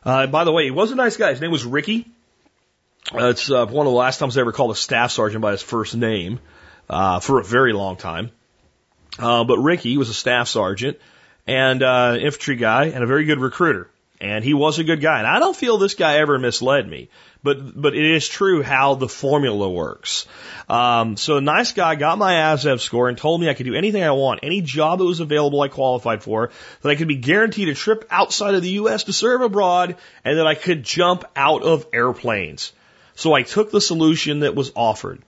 [0.06, 1.32] uh, by the way, he was a nice guy.
[1.32, 2.08] His name was Ricky.
[3.12, 5.52] Uh, it's uh, one of the last times I ever called a staff sergeant by
[5.52, 6.39] his first name
[6.88, 8.30] uh, for a very long time.
[9.17, 11.00] Uh, but Ricky was a staff sergeant
[11.47, 13.89] and uh, infantry guy and a very good recruiter.
[14.19, 15.19] And he was a good guy.
[15.19, 17.10] And I don't feel this guy ever misled me.
[17.43, 20.25] But, but it is true how the formula works.
[20.67, 23.75] Um, so a nice guy got my ASVAB score and told me I could do
[23.75, 26.49] anything I want, any job that was available I qualified for,
[26.81, 29.03] that I could be guaranteed a trip outside of the U.S.
[29.03, 32.73] to serve abroad, and that I could jump out of airplanes.
[33.15, 35.21] So I took the solution that was offered.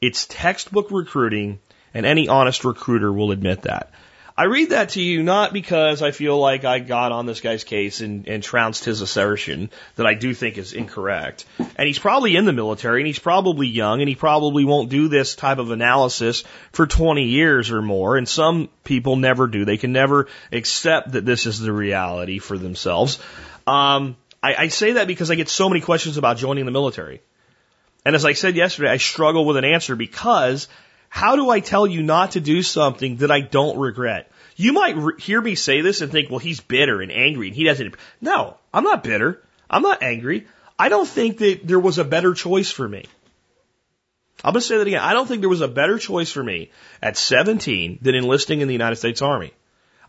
[0.00, 1.58] It's textbook recruiting,
[1.92, 3.90] and any honest recruiter will admit that.
[4.38, 7.64] I read that to you not because I feel like I got on this guy's
[7.64, 11.46] case and, and trounced his assertion that I do think is incorrect.
[11.58, 15.08] And he's probably in the military and he's probably young and he probably won't do
[15.08, 18.18] this type of analysis for 20 years or more.
[18.18, 19.64] And some people never do.
[19.64, 23.18] They can never accept that this is the reality for themselves.
[23.66, 27.22] Um, I, I say that because I get so many questions about joining the military.
[28.04, 30.68] And as I said yesterday, I struggle with an answer because
[31.08, 34.30] how do I tell you not to do something that I don't regret?
[34.56, 37.56] You might re- hear me say this and think, well, he's bitter and angry and
[37.56, 37.94] he doesn't.
[38.20, 39.42] No, I'm not bitter.
[39.68, 40.46] I'm not angry.
[40.78, 43.04] I don't think that there was a better choice for me.
[44.44, 45.00] I'm going to say that again.
[45.00, 46.70] I don't think there was a better choice for me
[47.02, 49.52] at 17 than enlisting in the United States Army.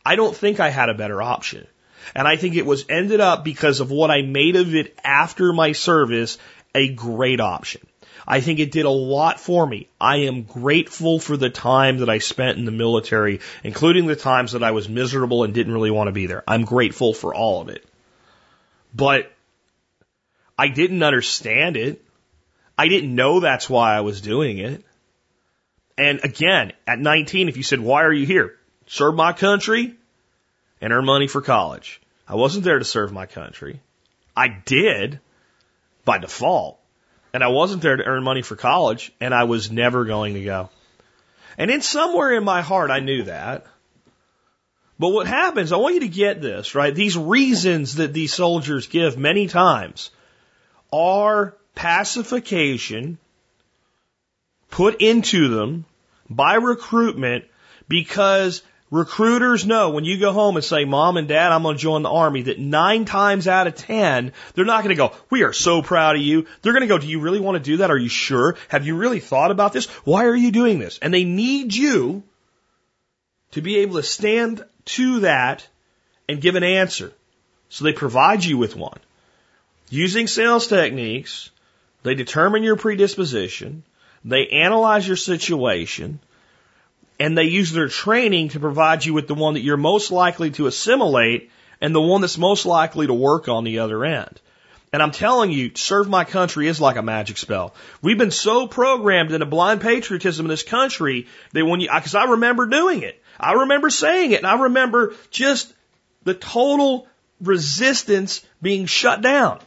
[0.05, 1.65] I don't think I had a better option.
[2.13, 5.53] And I think it was ended up because of what I made of it after
[5.53, 6.37] my service
[6.75, 7.86] a great option.
[8.27, 9.87] I think it did a lot for me.
[10.01, 14.51] I am grateful for the time that I spent in the military, including the times
[14.51, 16.43] that I was miserable and didn't really want to be there.
[16.45, 17.87] I'm grateful for all of it.
[18.93, 19.31] But
[20.57, 22.03] I didn't understand it.
[22.77, 24.83] I didn't know that's why I was doing it.
[25.97, 28.55] And again, at 19, if you said, why are you here?
[28.87, 29.95] Serve my country
[30.81, 32.01] and earn money for college.
[32.27, 33.79] I wasn't there to serve my country.
[34.35, 35.19] I did
[36.05, 36.76] by default.
[37.37, 40.43] And I wasn't there to earn money for college, and I was never going to
[40.43, 40.71] go.
[41.55, 43.67] And in somewhere in my heart, I knew that.
[44.97, 46.95] But what happens, I want you to get this, right?
[46.95, 50.09] These reasons that these soldiers give many times
[50.91, 53.19] are pacification
[54.71, 55.85] put into them
[56.31, 57.45] by recruitment
[57.87, 61.81] because Recruiters know when you go home and say, Mom and Dad, I'm going to
[61.81, 65.43] join the Army, that nine times out of ten, they're not going to go, We
[65.43, 66.47] are so proud of you.
[66.61, 67.91] They're going to go, Do you really want to do that?
[67.91, 68.55] Are you sure?
[68.69, 69.87] Have you really thought about this?
[70.05, 70.99] Why are you doing this?
[70.99, 72.23] And they need you
[73.51, 75.67] to be able to stand to that
[76.29, 77.11] and give an answer.
[77.69, 78.99] So they provide you with one.
[79.89, 81.49] Using sales techniques,
[82.03, 83.83] they determine your predisposition,
[84.23, 86.19] they analyze your situation,
[87.19, 90.51] and they use their training to provide you with the one that you're most likely
[90.51, 91.49] to assimilate
[91.81, 94.39] and the one that's most likely to work on the other end.
[94.93, 97.75] And I'm telling you, serve my country is like a magic spell.
[98.01, 102.15] We've been so programmed in a blind patriotism in this country that when you, because
[102.15, 105.73] I remember doing it, I remember saying it, and I remember just
[106.23, 107.07] the total
[107.41, 109.59] resistance being shut down.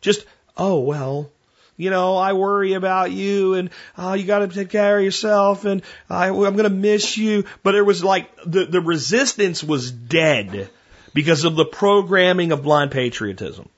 [0.00, 1.30] Just, oh, well,
[1.76, 5.64] you know, I worry about you and oh, you got to take care of yourself
[5.64, 7.44] and I, I'm to miss you.
[7.62, 10.70] But it was like the, the resistance was dead
[11.12, 13.68] because of the programming of blind patriotism.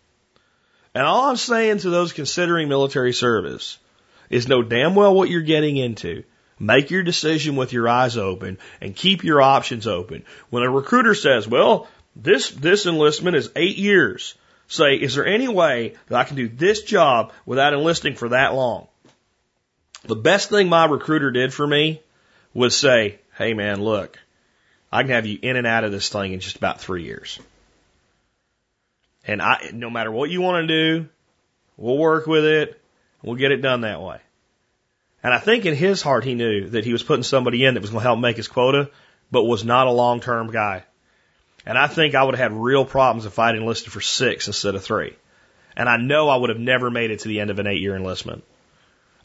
[0.95, 3.79] And all I'm saying to those considering military service
[4.31, 6.25] is know damn well what you're getting into.
[6.59, 10.25] Make your decision with your eyes open and keep your options open.
[10.49, 14.35] When a recruiter says, well, this, this enlistment is eight years
[14.69, 18.55] say, is there any way that I can do this job without enlisting for that
[18.55, 18.89] long?
[20.05, 22.01] The best thing my recruiter did for me
[22.55, 24.19] was say, hey man, look,
[24.93, 27.39] I can have you in and out of this thing in just about three years.
[29.27, 31.09] And I, no matter what you want to do,
[31.77, 32.81] we'll work with it.
[33.23, 34.21] We'll get it done that way.
[35.23, 37.81] And I think in his heart he knew that he was putting somebody in that
[37.81, 38.91] was going to help make his quota,
[39.33, 40.85] but was not a long-term guy.
[41.67, 44.77] And I think I would have had real problems if I'd enlisted for six instead
[44.77, 45.17] of three.
[45.77, 47.81] And I know I would have never made it to the end of an eight
[47.81, 48.45] year enlistment.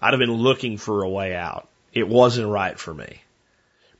[0.01, 1.69] I'd have been looking for a way out.
[1.93, 3.21] It wasn't right for me.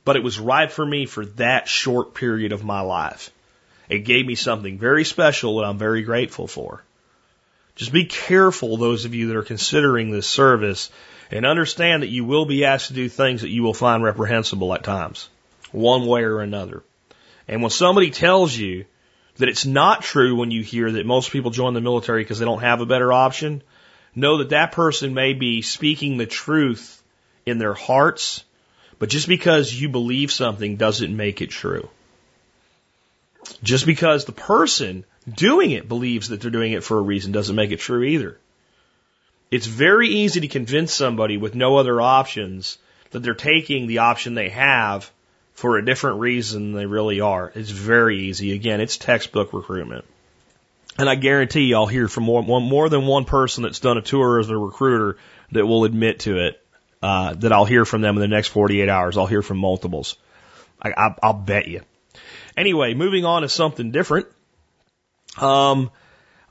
[0.04, 3.30] But it was right for me for that short period of my life.
[3.88, 6.82] It gave me something very special that I'm very grateful for.
[7.76, 10.90] Just be careful, those of you that are considering this service,
[11.30, 14.74] and understand that you will be asked to do things that you will find reprehensible
[14.74, 15.28] at times,
[15.70, 16.82] one way or another.
[17.48, 18.84] And when somebody tells you
[19.36, 22.44] that it's not true when you hear that most people join the military because they
[22.44, 23.62] don't have a better option,
[24.14, 27.02] know that that person may be speaking the truth
[27.46, 28.44] in their hearts,
[28.98, 31.88] but just because you believe something doesn't make it true.
[33.62, 37.56] Just because the person doing it believes that they're doing it for a reason doesn't
[37.56, 38.38] make it true either.
[39.50, 42.78] It's very easy to convince somebody with no other options
[43.10, 45.10] that they're taking the option they have
[45.52, 47.52] for a different reason they really are.
[47.54, 48.52] It's very easy.
[48.52, 50.04] Again, it's textbook recruitment.
[50.98, 54.02] And I guarantee you I'll hear from more, more than one person that's done a
[54.02, 55.16] tour as a recruiter
[55.52, 56.62] that will admit to it,
[57.02, 59.16] uh, that I'll hear from them in the next 48 hours.
[59.16, 60.16] I'll hear from multiples.
[60.80, 61.82] I, I, I'll bet you.
[62.56, 64.26] Anyway, moving on to something different.
[65.38, 65.90] Um,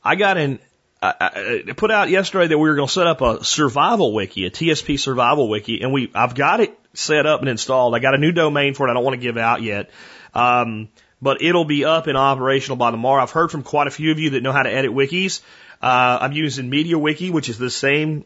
[0.03, 0.59] I got an,
[1.01, 4.45] I, I put out yesterday that we were going to set up a survival wiki,
[4.45, 7.95] a TSP survival wiki, and we, I've got it set up and installed.
[7.95, 8.91] I got a new domain for it.
[8.91, 9.89] I don't want to give out yet.
[10.33, 10.89] Um,
[11.21, 13.21] but it'll be up and operational by tomorrow.
[13.21, 15.41] I've heard from quite a few of you that know how to edit wikis.
[15.81, 18.25] Uh, I'm using MediaWiki, which is the same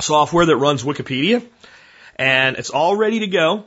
[0.00, 1.44] software that runs Wikipedia,
[2.16, 3.64] and it's all ready to go.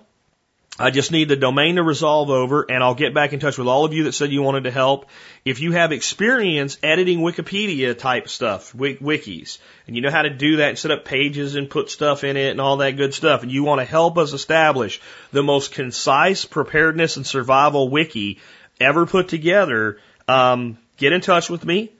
[0.80, 3.68] I just need the domain to resolve over and I'll get back in touch with
[3.68, 5.08] all of you that said you wanted to help.
[5.44, 9.58] If you have experience editing Wikipedia type stuff, wikis,
[9.88, 12.38] and you know how to do that and set up pages and put stuff in
[12.38, 15.02] it and all that good stuff, and you want to help us establish
[15.32, 18.38] the most concise preparedness and survival wiki
[18.80, 19.98] ever put together,
[20.28, 21.92] um, get in touch with me,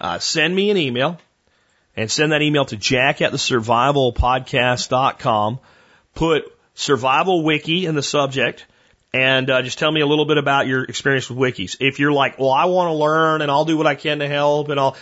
[0.00, 1.18] uh, send me an email,
[1.96, 5.58] and send that email to jack at the survivalpodcast.com.
[6.14, 8.66] Put survival wiki in the subject
[9.14, 11.76] and uh, just tell me a little bit about your experience with wikis.
[11.80, 14.28] If you're like, well, I want to learn and I'll do what I can to
[14.28, 14.96] help and I'll,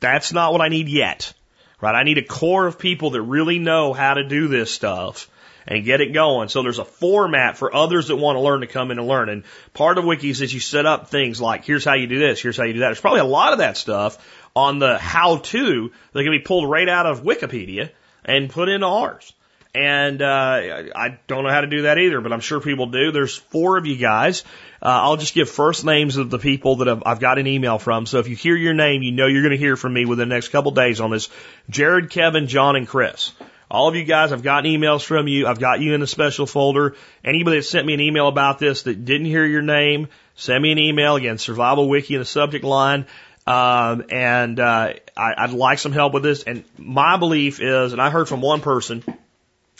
[0.00, 1.32] that's not what I need yet,
[1.80, 1.94] right?
[1.94, 5.30] I need a core of people that really know how to do this stuff
[5.66, 6.48] and get it going.
[6.48, 9.28] So there's a format for others that want to learn to come in and learn.
[9.28, 12.40] And part of wikis is you set up things like, here's how you do this,
[12.40, 12.86] here's how you do that.
[12.86, 14.18] There's probably a lot of that stuff
[14.56, 17.90] on the how to that can be pulled right out of Wikipedia
[18.24, 19.32] and put into ours.
[19.72, 23.12] And uh, I don't know how to do that either, but I'm sure people do.
[23.12, 24.42] There's four of you guys.
[24.82, 27.78] Uh, I'll just give first names of the people that I've, I've got an email
[27.78, 28.06] from.
[28.06, 30.28] So if you hear your name, you know you're going to hear from me within
[30.28, 31.28] the next couple days on this.
[31.68, 33.32] Jared, Kevin, John, and Chris.
[33.70, 35.46] All of you guys, I've gotten emails from you.
[35.46, 36.96] I've got you in the special folder.
[37.24, 40.72] Anybody that sent me an email about this that didn't hear your name, send me
[40.72, 41.14] an email.
[41.14, 43.06] Again, Survival Wiki in the subject line.
[43.46, 46.42] Um, and uh, I, I'd like some help with this.
[46.42, 49.04] And my belief is, and I heard from one person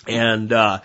[0.07, 0.81] and, uh,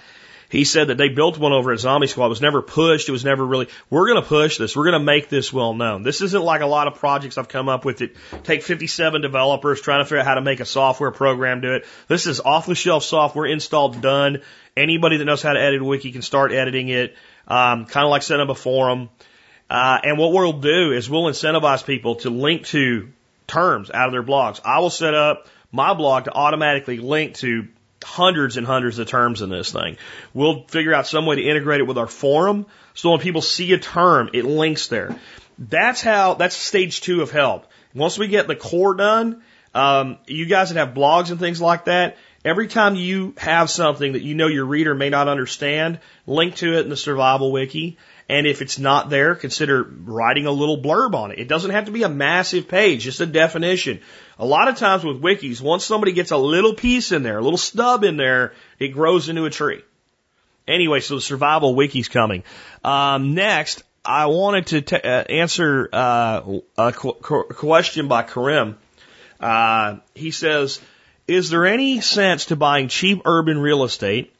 [0.49, 2.27] he said that they built one over at Zombie Squad.
[2.27, 3.09] It was never pushed.
[3.09, 4.75] It was never really, we're going to push this.
[4.75, 6.03] We're going to make this well known.
[6.03, 9.81] This isn't like a lot of projects I've come up with that take 57 developers
[9.81, 11.85] trying to figure out how to make a software program do it.
[12.07, 14.41] This is off the shelf software installed, done.
[14.77, 17.15] Anybody that knows how to edit a wiki can start editing it.
[17.47, 19.09] Um, kind of like setting up a forum.
[19.69, 23.09] Uh, and what we'll do is we'll incentivize people to link to
[23.47, 24.59] terms out of their blogs.
[24.63, 27.67] I will set up my blog to automatically link to
[28.05, 29.97] hundreds and hundreds of terms in this thing.
[30.33, 33.73] We'll figure out some way to integrate it with our forum so when people see
[33.73, 35.15] a term, it links there.
[35.59, 37.65] That's how, that's stage two of help.
[37.93, 39.41] Once we get the core done,
[39.73, 44.13] um, you guys that have blogs and things like that, every time you have something
[44.13, 47.97] that you know your reader may not understand, link to it in the survival wiki.
[48.29, 51.39] And if it's not there, consider writing a little blurb on it.
[51.39, 53.99] It doesn't have to be a massive page, just a definition.
[54.39, 57.43] A lot of times with wikis, once somebody gets a little piece in there, a
[57.43, 59.81] little stub in there, it grows into a tree.
[60.67, 62.43] Anyway, so the survival wiki's coming.
[62.83, 68.77] Um, next, I wanted to t- uh, answer uh, a qu- question by Karim.
[69.39, 70.81] Uh, he says,
[71.27, 74.35] "Is there any sense to buying cheap urban real estate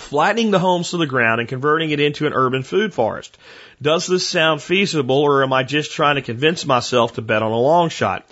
[0.00, 3.36] flattening the homes to the ground and converting it into an urban food forest.
[3.82, 7.52] Does this sound feasible or am I just trying to convince myself to bet on
[7.52, 8.26] a long shot?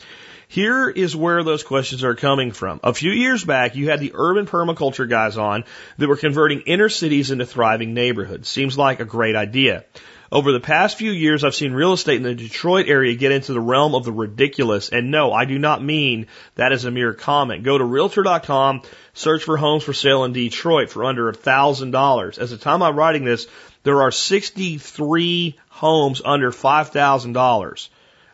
[0.48, 2.80] Here is where those questions are coming from.
[2.82, 5.64] A few years back, you had the urban permaculture guys on
[5.98, 8.48] that were converting inner cities into thriving neighborhoods.
[8.48, 9.84] Seems like a great idea.
[10.30, 13.54] Over the past few years, I've seen real estate in the Detroit area get into
[13.54, 14.90] the realm of the ridiculous.
[14.90, 16.26] And no, I do not mean
[16.56, 17.62] that as a mere comment.
[17.62, 18.82] Go to realtor.com,
[19.14, 22.38] search for homes for sale in Detroit for under a thousand dollars.
[22.38, 23.46] As the time I'm writing this,
[23.84, 27.88] there are 63 homes under $5,000.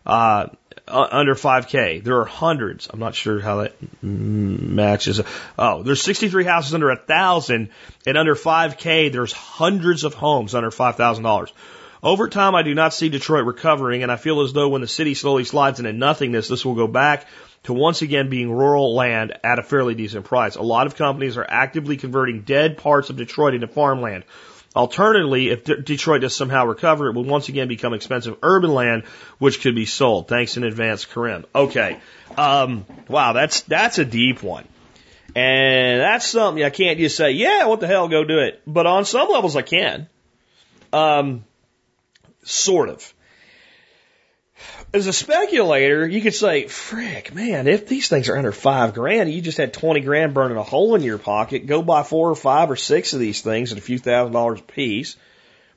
[0.05, 0.49] Uh,
[0.87, 2.03] under 5K.
[2.03, 2.89] There are hundreds.
[2.93, 5.21] I'm not sure how that matches.
[5.59, 7.71] Oh, there's 63 houses under a thousand,
[8.07, 11.53] and under 5K, there's hundreds of homes under $5,000.
[12.05, 14.87] Over time, I do not see Detroit recovering, and I feel as though when the
[14.87, 17.27] city slowly slides into nothingness, this will go back
[17.63, 20.57] to once again being rural land at a fairly decent price.
[20.57, 24.25] A lot of companies are actively converting dead parts of Detroit into farmland.
[24.77, 29.05] Alternatively, if Detroit does somehow recover, it will once again become expensive urban land,
[29.39, 30.29] which could be sold.
[30.29, 31.47] Thanks in advance, Karim.
[31.55, 32.01] Okay.
[32.37, 34.69] Um, wow, that's, that's a deep one.
[35.35, 38.61] And that's something I can't just say, yeah, what the hell, go do it.
[38.67, 40.07] But on some levels I can.
[40.93, 41.45] Um,
[42.45, 43.15] Sort of.
[44.93, 49.33] As a speculator, you could say, frick, man, if these things are under five grand,
[49.33, 52.37] you just had 20 grand burning a hole in your pocket, go buy four or
[52.37, 55.17] five or six of these things at a few thousand dollars a piece,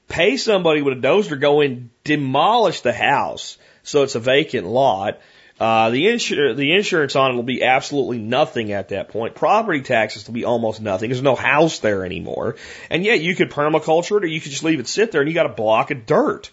[0.08, 5.20] pay somebody with a dozer, go in, demolish the house, so it's a vacant lot.
[5.60, 9.34] Uh, the, insur- the insurance on it will be absolutely nothing at that point.
[9.34, 11.10] Property taxes will be almost nothing.
[11.10, 12.58] There's no house there anymore.
[12.92, 15.30] And yet you could permaculture it or you could just leave it sit there and
[15.30, 16.52] you got a block of dirt,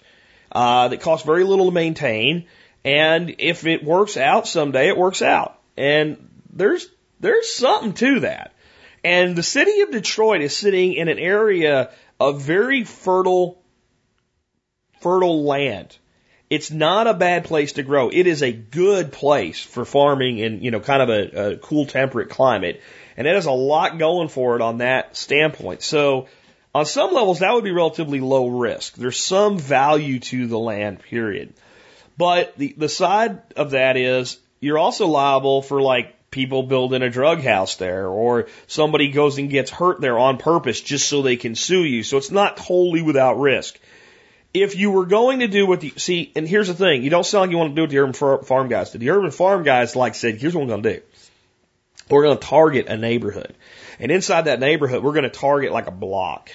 [0.52, 2.46] uh, that costs very little to maintain.
[2.84, 5.58] And if it works out someday, it works out.
[5.76, 6.88] And there's,
[7.20, 8.52] there's something to that.
[9.02, 13.62] And the city of Detroit is sitting in an area of very fertile,
[15.00, 15.98] fertile land.
[16.54, 18.10] It's not a bad place to grow.
[18.10, 21.84] It is a good place for farming in, you know, kind of a, a cool
[21.84, 22.80] temperate climate.
[23.16, 25.82] And it has a lot going for it on that standpoint.
[25.82, 26.28] So
[26.72, 28.94] on some levels, that would be relatively low risk.
[28.94, 31.54] There's some value to the land, period.
[32.16, 37.10] But the, the side of that is you're also liable for like people building a
[37.10, 41.36] drug house there or somebody goes and gets hurt there on purpose just so they
[41.36, 42.04] can sue you.
[42.04, 43.76] So it's not totally without risk
[44.54, 47.26] if you were going to do what the see, and here's the thing, you don't
[47.26, 49.00] sound like you want to do what the urban farm guys did.
[49.00, 51.02] The urban farm guys like said, here's what we're going to do.
[52.08, 53.54] We're going to target a neighborhood,
[53.98, 56.50] and inside that neighborhood, we're going to target like a block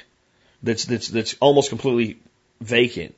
[0.64, 2.20] that's that's that's almost completely
[2.62, 3.16] vacant,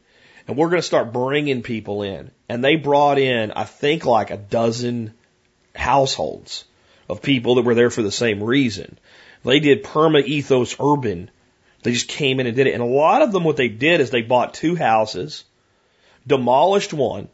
[0.47, 2.32] and we're going to start bringing people in.
[2.49, 5.13] And they brought in, I think, like a dozen
[5.75, 6.65] households
[7.07, 8.97] of people that were there for the same reason.
[9.43, 11.29] They did perma ethos urban
[11.84, 12.73] they just came in and did it.
[12.73, 15.43] And a lot of them, what they did is they bought two houses,
[16.25, 17.27] demolished one,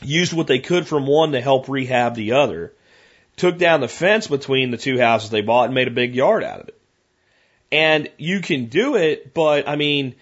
[0.00, 2.72] used what they could from one to help rehab the other,
[3.36, 6.44] took down the fence between the two houses they bought and made a big yard
[6.44, 6.80] out of it.
[7.70, 10.14] And you can do it, but I mean,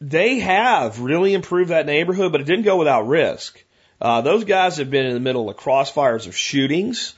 [0.00, 3.62] they have really improved that neighborhood, but it didn't go without risk.
[4.00, 7.14] Uh, those guys have been in the middle of crossfires of shootings.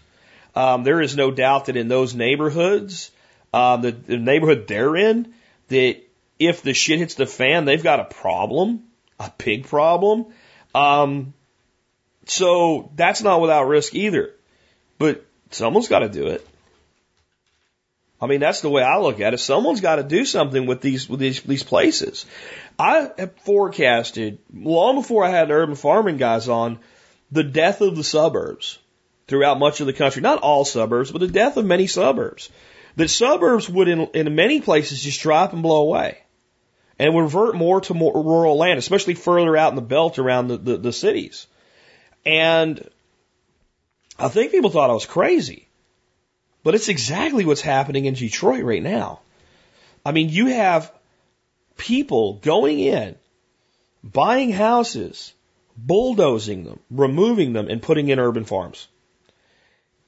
[0.54, 3.10] Um, there is no doubt that in those neighborhoods,
[3.52, 5.34] uh, the, the neighborhood they're in,
[5.70, 5.96] that
[6.38, 8.84] if the shit hits the fan, they've got a problem,
[9.18, 10.26] a big problem.
[10.74, 11.34] Um,
[12.26, 14.34] so that's not without risk either.
[14.98, 16.46] But someone's got to do it.
[18.20, 19.38] I mean, that's the way I look at it.
[19.38, 22.26] Someone's got to do something with these with these these places.
[22.78, 26.78] I have forecasted long before I had urban farming guys on
[27.32, 28.78] the death of the suburbs
[29.26, 30.20] throughout much of the country.
[30.20, 32.50] Not all suburbs, but the death of many suburbs
[32.96, 36.18] that suburbs would in, in many places just drop and blow away
[36.98, 40.48] and would revert more to more rural land, especially further out in the belt around
[40.48, 41.46] the, the, the cities.
[42.26, 42.86] And
[44.18, 45.66] I think people thought I was crazy,
[46.62, 49.20] but it's exactly what's happening in Detroit right now.
[50.04, 50.92] I mean, you have
[51.78, 53.16] people going in,
[54.04, 55.32] buying houses,
[55.76, 58.88] bulldozing them, removing them, and putting in urban farms.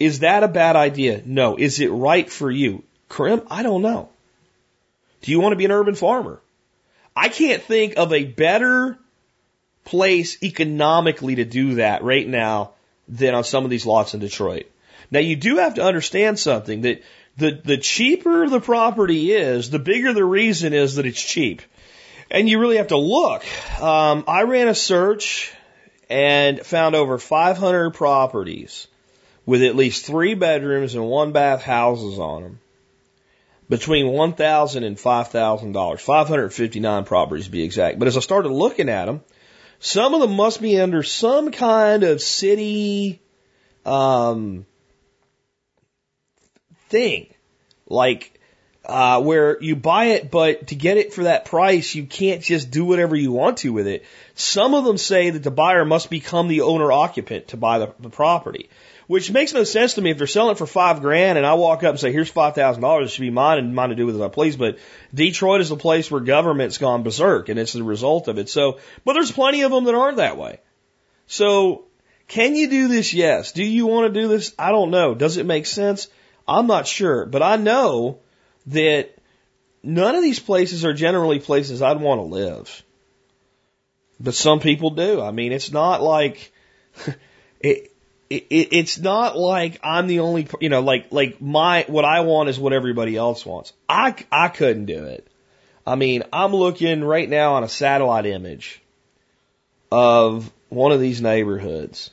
[0.02, 1.22] Is that a bad idea?
[1.24, 1.54] No.
[1.56, 2.82] Is it right for you?
[3.08, 4.08] Karim, I don't know.
[5.20, 6.40] Do you want to be an urban farmer?
[7.14, 8.98] I can't think of a better
[9.84, 12.72] place economically to do that right now
[13.06, 14.66] than on some of these lots in Detroit.
[15.12, 17.04] Now you do have to understand something that
[17.36, 21.62] the, the cheaper the property is, the bigger the reason is that it's cheap.
[22.28, 23.44] And you really have to look.
[23.80, 25.52] Um, I ran a search
[26.10, 28.88] and found over 500 properties
[29.52, 32.60] with at least three bedrooms and one bath houses on them
[33.68, 36.00] between $1,000 and $5,000.
[36.00, 37.98] 559 properties to be exact.
[37.98, 39.20] But as I started looking at them,
[39.78, 43.20] some of them must be under some kind of city,
[43.84, 44.64] um,
[46.88, 47.26] thing.
[47.86, 48.40] Like,
[48.86, 52.70] uh, where you buy it, but to get it for that price, you can't just
[52.70, 54.06] do whatever you want to with it.
[54.34, 57.94] Some of them say that the buyer must become the owner occupant to buy the,
[58.00, 58.70] the property
[59.12, 61.52] which makes no sense to me if they're selling it for five grand and I
[61.52, 63.94] walk up and say, here's five thousand dollars, it should be mine and mine to
[63.94, 64.56] do with as I please.
[64.56, 64.78] But
[65.12, 68.48] Detroit is the place where government's gone berserk and it's the result of it.
[68.48, 70.60] So, but there's plenty of them that aren't that way.
[71.26, 71.84] So
[72.26, 73.12] can you do this?
[73.12, 73.52] Yes.
[73.52, 74.54] Do you want to do this?
[74.58, 75.14] I don't know.
[75.14, 76.08] Does it make sense?
[76.48, 78.20] I'm not sure, but I know
[78.68, 79.14] that
[79.82, 82.82] none of these places are generally places I'd want to live.
[84.18, 85.20] But some people do.
[85.20, 86.50] I mean, it's not like
[87.60, 87.91] it,
[88.32, 92.48] it, it's not like I'm the only, you know, like, like my, what I want
[92.48, 93.72] is what everybody else wants.
[93.88, 95.26] I, I couldn't do it.
[95.86, 98.80] I mean, I'm looking right now on a satellite image
[99.90, 102.10] of one of these neighborhoods.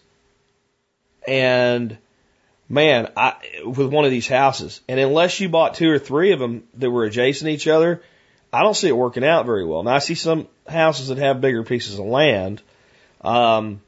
[1.28, 1.97] And
[2.67, 6.39] man, I, with one of these houses, and unless you bought two or three of
[6.39, 8.01] them that were adjacent to each other,
[8.51, 9.84] I don't see it working out very well.
[9.84, 12.61] Now I see some houses that have bigger pieces of land.
[13.22, 13.82] Um,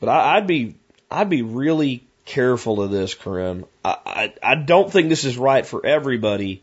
[0.00, 0.74] but I, I'd be
[1.10, 3.64] I'd be really careful of this, Karim.
[3.84, 6.62] I, I I don't think this is right for everybody,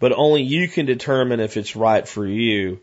[0.00, 2.80] but only you can determine if it's right for you.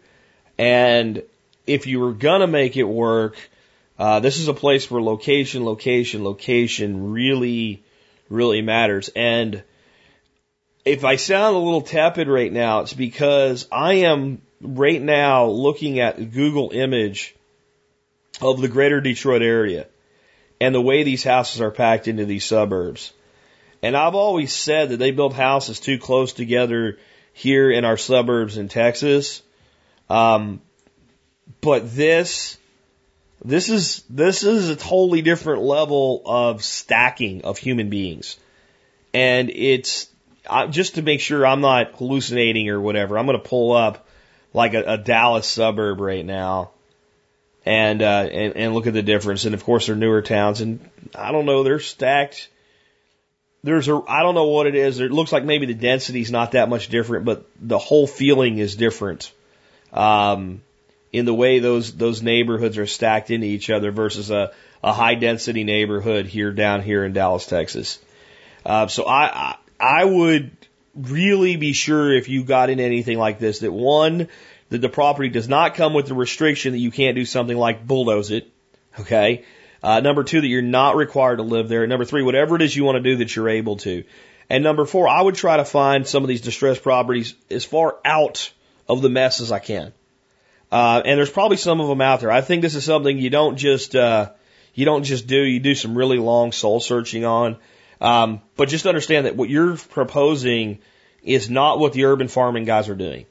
[0.58, 1.24] And
[1.68, 3.36] if you were gonna make it work,
[3.98, 7.82] Uh, this is a place where location, location, location really,
[8.30, 9.10] really matters.
[9.16, 9.64] And
[10.84, 16.00] if I sound a little tepid right now, it's because I am right now looking
[16.02, 17.34] at Google image
[18.42, 19.88] of the greater Detroit area
[20.60, 23.14] and the way these houses are packed into these suburbs.
[23.82, 26.98] And I've always said that they build houses too close together
[27.34, 29.44] here in our suburbs in Texas.
[30.10, 30.62] Um,
[31.62, 32.58] but this,
[33.44, 38.38] this is, this is a totally different level of stacking of human beings.
[39.14, 40.08] And it's,
[40.70, 44.08] just to make sure I'm not hallucinating or whatever, I'm going to pull up
[44.54, 46.72] like a, a Dallas suburb right now
[47.66, 49.46] and, uh, and, and look at the difference.
[49.46, 52.50] And of course, they're newer towns and I don't know, they're stacked
[53.66, 55.00] there's a I don't know what it is.
[55.00, 58.76] It looks like maybe the density's not that much different, but the whole feeling is
[58.76, 59.32] different.
[59.92, 60.62] Um,
[61.12, 64.52] in the way those those neighborhoods are stacked into each other versus a,
[64.84, 67.98] a high density neighborhood here down here in Dallas, Texas.
[68.64, 70.52] Uh, so I, I I would
[70.94, 74.30] really be sure if you got in anything like this that one
[74.70, 77.86] that the property does not come with the restriction that you can't do something like
[77.86, 78.52] bulldoze it.
[79.00, 79.46] Okay.
[79.84, 81.86] Uh, number two, that you're not required to live there.
[81.86, 84.04] Number three, whatever it is you want to do that you're able to.
[84.50, 87.98] And number four, I would try to find some of these distressed properties as far
[88.04, 88.52] out
[88.88, 89.94] of the mess as I can.
[90.72, 92.32] Uh, and there's probably some of them out there.
[92.32, 94.32] I think this is something you don't just, uh,
[94.74, 95.38] you don't just do.
[95.38, 97.58] You do some really long soul searching on.
[98.02, 100.80] Um, but just understand that what you're proposing
[101.24, 103.26] is not what the urban farming guys are doing.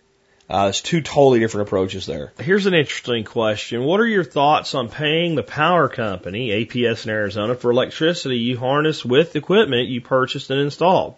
[0.48, 2.32] Uh, it's two totally different approaches there.
[2.38, 3.82] Here's an interesting question.
[3.82, 8.58] What are your thoughts on paying the power company, APS in Arizona, for electricity you
[8.58, 11.16] harness with equipment you purchased and installed?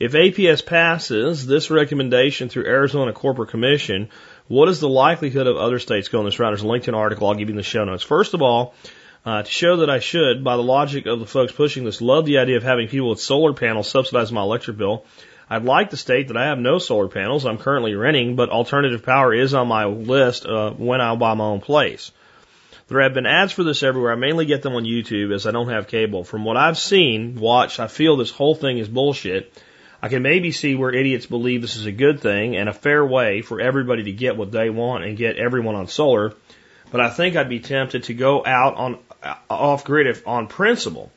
[0.00, 4.10] If APS passes this recommendation through Arizona Corporate Commission,
[4.48, 6.50] what is the likelihood of other states going this route?
[6.50, 8.02] There's a LinkedIn article I'll give you in the show notes.
[8.02, 8.74] First of all,
[9.24, 12.26] uh, to show that I should, by the logic of the folks pushing this, love
[12.26, 15.04] the idea of having people with solar panels subsidize my electric bill.
[15.48, 17.46] I'd like to state that I have no solar panels.
[17.46, 21.44] I'm currently renting, but alternative power is on my list uh, when I buy my
[21.44, 22.10] own place.
[22.88, 24.12] There have been ads for this everywhere.
[24.12, 26.24] I mainly get them on YouTube as I don't have cable.
[26.24, 29.52] From what I've seen, watched, I feel this whole thing is bullshit.
[30.02, 33.04] I can maybe see where idiots believe this is a good thing and a fair
[33.04, 36.34] way for everybody to get what they want and get everyone on solar.
[36.90, 40.46] But I think I'd be tempted to go out on uh, off grid if on
[40.46, 41.10] principle.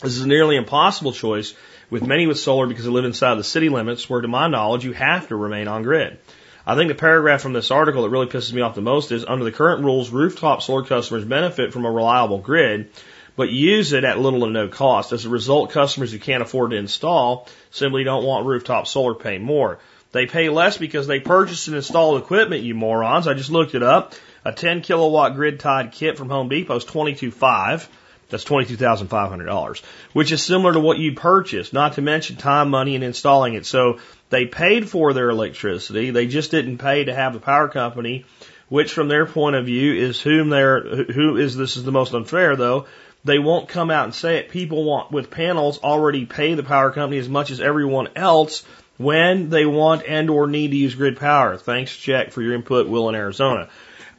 [0.00, 1.54] This is a nearly impossible choice
[1.90, 4.84] with many with solar because they live inside the city limits, where to my knowledge
[4.84, 6.18] you have to remain on grid.
[6.66, 9.24] I think the paragraph from this article that really pisses me off the most is
[9.24, 12.90] under the current rules, rooftop solar customers benefit from a reliable grid,
[13.36, 15.12] but use it at little to no cost.
[15.12, 19.38] As a result, customers who can't afford to install simply don't want rooftop solar pay
[19.38, 19.78] more.
[20.12, 23.26] They pay less because they purchase and install equipment, you morons.
[23.26, 24.14] I just looked it up.
[24.44, 27.88] A 10 kilowatt grid tied kit from Home Depot is 22.5.
[28.30, 33.04] That's $22,500, which is similar to what you purchased, not to mention time, money, and
[33.04, 33.66] installing it.
[33.66, 33.98] So
[34.30, 36.10] they paid for their electricity.
[36.10, 38.24] They just didn't pay to have the power company,
[38.68, 42.14] which from their point of view is whom they're, who is, this is the most
[42.14, 42.86] unfair though.
[43.24, 44.50] They won't come out and say it.
[44.50, 48.64] People want, with panels, already pay the power company as much as everyone else
[48.98, 51.56] when they want and or need to use grid power.
[51.56, 53.68] Thanks, Jack, for your input, Will in Arizona.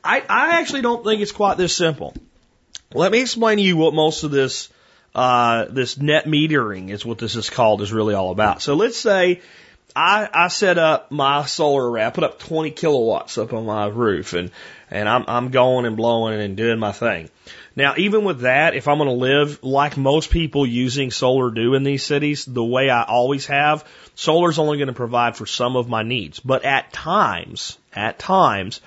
[0.03, 2.13] I, I actually don't think it's quite this simple.
[2.93, 4.69] Let me explain to you what most of this
[5.13, 8.61] uh, this net metering is what this is called is really all about.
[8.61, 9.41] So let's say
[9.95, 12.05] I, I set up my solar array.
[12.05, 14.51] I put up 20 kilowatts up on my roof and,
[14.91, 17.29] and I'm, I'm going and blowing and doing my thing.
[17.77, 21.75] Now, even with that, if I'm going to live like most people using solar do
[21.75, 25.77] in these cities, the way I always have, solar's only going to provide for some
[25.77, 26.41] of my needs.
[26.41, 28.81] But at times, at times,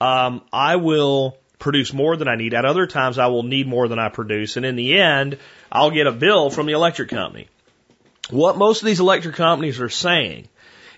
[0.00, 2.54] um, I will produce more than I need.
[2.54, 4.56] At other times, I will need more than I produce.
[4.56, 5.38] And in the end,
[5.70, 7.48] I'll get a bill from the electric company.
[8.30, 10.48] What most of these electric companies are saying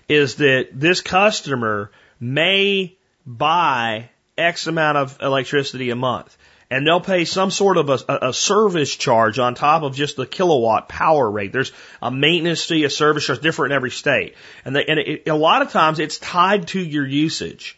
[0.09, 6.35] is that this customer may buy X amount of electricity a month.
[6.71, 10.25] And they'll pay some sort of a, a, service charge on top of just the
[10.25, 11.53] kilowatt power rate.
[11.53, 14.33] There's a maintenance fee, a service charge, different in every state.
[14.65, 17.77] And, they, and it, a lot of times it's tied to your usage.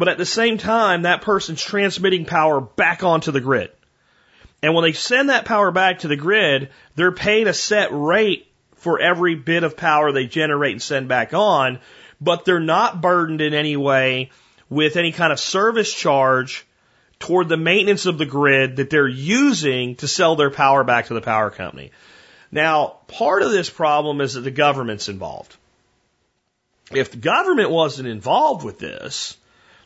[0.00, 3.70] But at the same time, that person's transmitting power back onto the grid.
[4.62, 8.50] And when they send that power back to the grid, they're paid a set rate
[8.76, 11.80] for every bit of power they generate and send back on,
[12.18, 14.30] but they're not burdened in any way
[14.70, 16.66] with any kind of service charge
[17.18, 21.14] toward the maintenance of the grid that they're using to sell their power back to
[21.14, 21.90] the power company.
[22.50, 25.54] Now, part of this problem is that the government's involved.
[26.90, 29.36] If the government wasn't involved with this,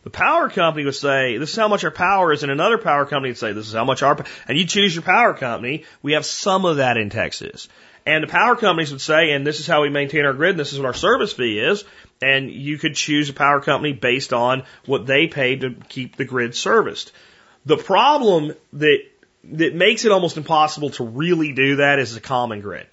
[0.04, 3.06] The power company would say, this is how much our power is, and another power
[3.06, 5.84] company would say, this is how much our, and you choose your power company.
[6.02, 7.68] We have some of that in Texas.
[8.04, 10.60] And the power companies would say, and this is how we maintain our grid, and
[10.60, 11.84] this is what our service fee is,
[12.20, 16.26] and you could choose a power company based on what they paid to keep the
[16.26, 17.12] grid serviced.
[17.64, 18.98] The problem that,
[19.44, 22.86] that makes it almost impossible to really do that is a common grid.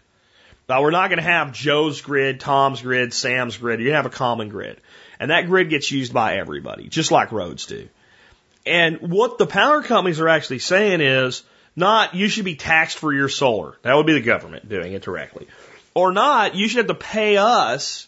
[0.70, 3.82] Now we're not going to have Joe's grid, Tom's grid, Sam's grid.
[3.82, 4.80] You have a common grid.
[5.22, 7.88] And that grid gets used by everybody, just like roads do.
[8.66, 11.44] And what the power companies are actually saying is
[11.76, 13.78] not you should be taxed for your solar.
[13.84, 15.48] That would be the government doing it directly.
[15.94, 18.08] Or not, you should have to pay us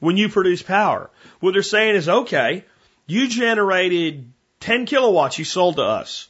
[0.00, 1.08] when you produce power.
[1.40, 2.66] What they're saying is, okay,
[3.06, 4.30] you generated
[4.60, 6.28] 10 kilowatts you sold to us.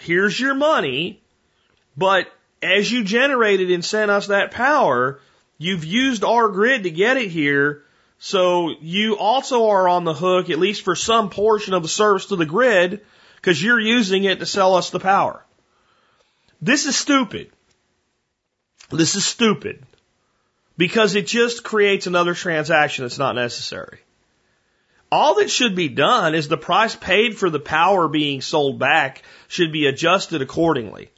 [0.00, 1.22] Here's your money,
[1.96, 2.26] but
[2.60, 5.20] as you generated and sent us that power,
[5.56, 7.84] you've used our grid to get it here.
[8.18, 12.26] So you also are on the hook, at least for some portion of the service
[12.26, 13.00] to the grid,
[13.36, 15.44] because you're using it to sell us the power.
[16.60, 17.50] This is stupid.
[18.90, 19.84] This is stupid.
[20.76, 24.00] Because it just creates another transaction that's not necessary.
[25.10, 29.22] All that should be done is the price paid for the power being sold back
[29.46, 31.10] should be adjusted accordingly.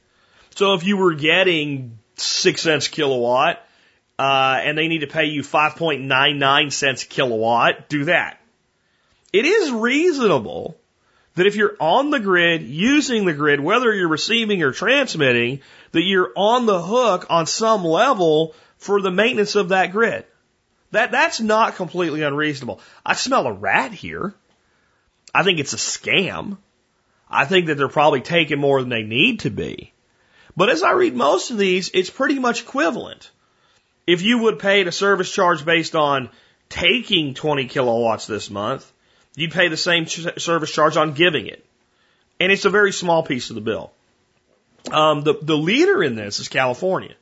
[0.55, 3.65] So if you were getting six cents kilowatt,
[4.21, 8.39] uh, and they need to pay you 5.99 cents kilowatt, do that.
[9.33, 10.77] It is reasonable
[11.33, 15.61] that if you're on the grid, using the grid, whether you're receiving or transmitting,
[15.93, 20.25] that you're on the hook on some level for the maintenance of that grid.
[20.91, 22.79] That, that's not completely unreasonable.
[23.03, 24.35] I smell a rat here.
[25.33, 26.59] I think it's a scam.
[27.27, 29.93] I think that they're probably taking more than they need to be.
[30.55, 33.31] But as I read most of these, it's pretty much equivalent.
[34.07, 36.29] If you would pay a service charge based on
[36.69, 38.91] taking 20 kilowatts this month,
[39.35, 41.65] you'd pay the same service charge on giving it.
[42.39, 43.91] And it's a very small piece of the bill.
[44.91, 47.13] Um, the, the leader in this is California.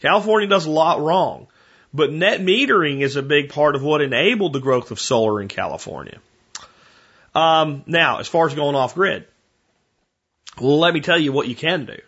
[0.00, 1.46] California does a lot wrong,
[1.92, 5.48] but net metering is a big part of what enabled the growth of solar in
[5.48, 6.18] California.
[7.34, 9.26] Um, now, as far as going off grid,
[10.60, 12.00] let me tell you what you can do.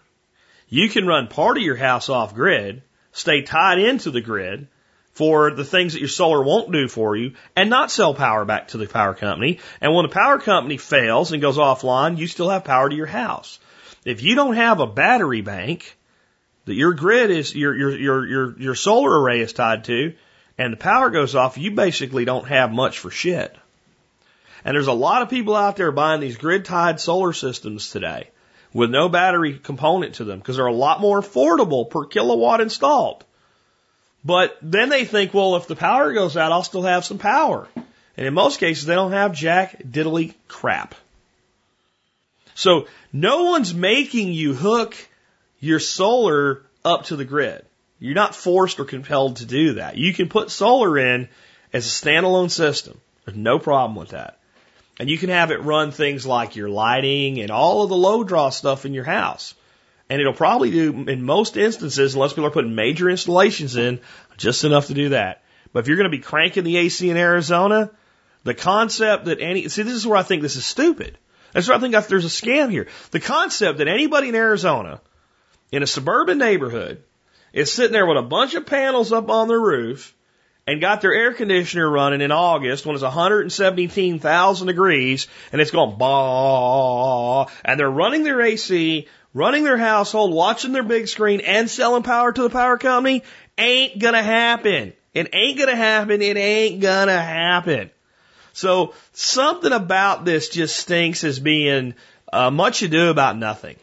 [0.68, 2.82] You can run part of your house off grid
[3.16, 4.68] stay tied into the grid
[5.12, 8.68] for the things that your solar won't do for you and not sell power back
[8.68, 9.58] to the power company.
[9.80, 13.06] And when the power company fails and goes offline, you still have power to your
[13.06, 13.58] house.
[14.04, 15.96] If you don't have a battery bank
[16.66, 20.12] that your grid is, your, your, your, your, your solar array is tied to,
[20.58, 23.56] and the power goes off, you basically don't have much for shit.
[24.64, 28.28] And there's a lot of people out there buying these grid tied solar systems today
[28.76, 33.24] with no battery component to them because they're a lot more affordable per kilowatt installed.
[34.22, 37.68] But then they think, well, if the power goes out, I'll still have some power.
[38.18, 40.94] And in most cases, they don't have jack diddly crap.
[42.54, 44.94] So no one's making you hook
[45.58, 47.64] your solar up to the grid.
[47.98, 49.96] You're not forced or compelled to do that.
[49.96, 51.30] You can put solar in
[51.72, 53.00] as a standalone system.
[53.24, 54.38] There's no problem with that.
[54.98, 58.24] And you can have it run things like your lighting and all of the low
[58.24, 59.54] draw stuff in your house.
[60.08, 64.00] And it'll probably do, in most instances, unless people are putting major installations in,
[64.36, 65.42] just enough to do that.
[65.72, 67.90] But if you're going to be cranking the AC in Arizona,
[68.44, 71.18] the concept that any, see, this is where I think this is stupid.
[71.52, 72.86] That's where I think there's a scam here.
[73.10, 75.00] The concept that anybody in Arizona,
[75.72, 77.02] in a suburban neighborhood,
[77.52, 80.14] is sitting there with a bunch of panels up on their roof
[80.66, 85.96] and got their air conditioner running in August when it's 117,000 degrees and it's going
[85.96, 92.02] bah, and they're running their AC, running their household, watching their big screen and selling
[92.02, 93.22] power to the power company
[93.56, 94.92] ain't gonna happen.
[95.14, 96.20] It ain't gonna happen.
[96.20, 97.90] It ain't gonna happen.
[98.52, 101.94] So something about this just stinks as being
[102.32, 103.76] uh, much ado about nothing.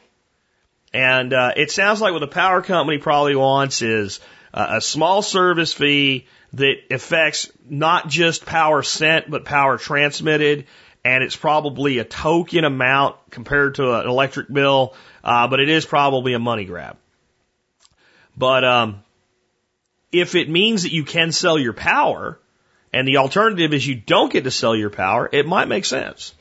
[0.93, 4.19] And uh, it sounds like what the power company probably wants is
[4.53, 10.67] a small service fee that affects not just power sent, but power transmitted.
[11.03, 14.93] And it's probably a token amount compared to an electric bill,
[15.23, 16.97] uh, but it is probably a money grab.
[18.37, 19.03] But um,
[20.11, 22.39] if it means that you can sell your power,
[22.93, 26.33] and the alternative is you don't get to sell your power, it might make sense.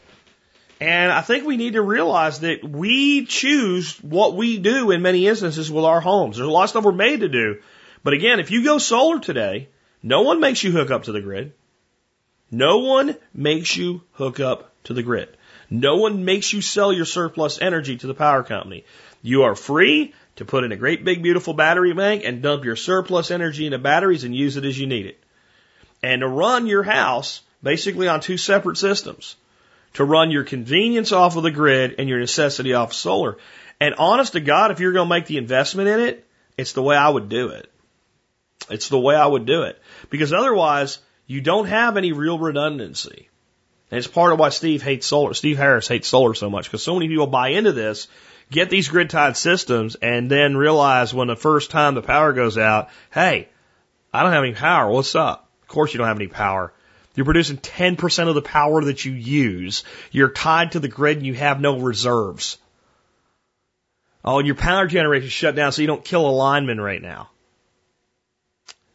[0.80, 5.26] And I think we need to realize that we choose what we do in many
[5.26, 6.36] instances with our homes.
[6.36, 7.60] There's a lot of stuff we're made to do.
[8.04, 9.68] But again, if you go solar today,
[10.02, 11.52] no one makes you hook up to the grid.
[12.50, 15.28] No one makes you hook up to the grid.
[15.70, 18.84] No one makes you sell your surplus energy to the power company.
[19.22, 22.76] You are free to put in a great big beautiful battery bank and dump your
[22.76, 25.22] surplus energy into batteries and use it as you need it.
[26.02, 29.36] And to run your house basically on two separate systems.
[29.94, 33.36] to run your convenience off of the grid and your necessity off of solar.
[33.80, 36.26] And honest to God, if you're going to make the investment in it,
[36.56, 37.70] it's the way I would do it.
[38.70, 39.80] It's the way I would do it.
[40.10, 43.28] Because otherwise, you don't have any real redundancy.
[43.90, 45.34] And it's part of why Steve hates solar.
[45.34, 48.08] Steve Harris hates solar so much because so many people buy into this,
[48.50, 52.56] get these grid tied systems, and then realize when the first time the power goes
[52.56, 53.48] out, hey,
[54.12, 54.90] I don't have any power.
[54.90, 55.48] What's up?
[55.62, 56.72] Of course you don't have any power.
[57.14, 59.84] You're producing 10% of the power that you use.
[60.10, 62.56] You're tied to the grid and you have no reserves.
[64.24, 67.28] Oh, and your power generation shut down so you don't kill a lineman right now.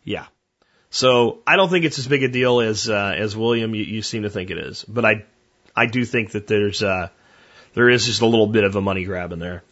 [0.07, 0.27] Yeah.
[0.89, 4.01] So I don't think it's as big a deal as uh, as William you, you
[4.01, 5.25] seem to think it is, but I
[5.75, 7.09] I do think that there's uh,
[7.73, 9.63] there is just a little bit of a money grab in there.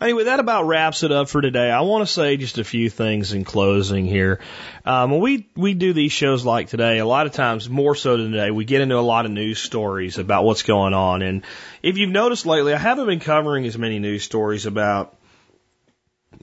[0.00, 1.70] Anyway, that about wraps it up for today.
[1.70, 4.40] I want to say just a few things in closing here.
[4.86, 8.16] Um, when we we do these shows like today, a lot of times more so
[8.16, 11.20] than today, we get into a lot of news stories about what's going on.
[11.20, 11.44] And
[11.82, 15.14] if you've noticed lately, I haven't been covering as many news stories about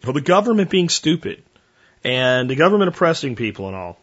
[0.03, 1.43] well, the government being stupid
[2.05, 3.97] and the government oppressing people and all.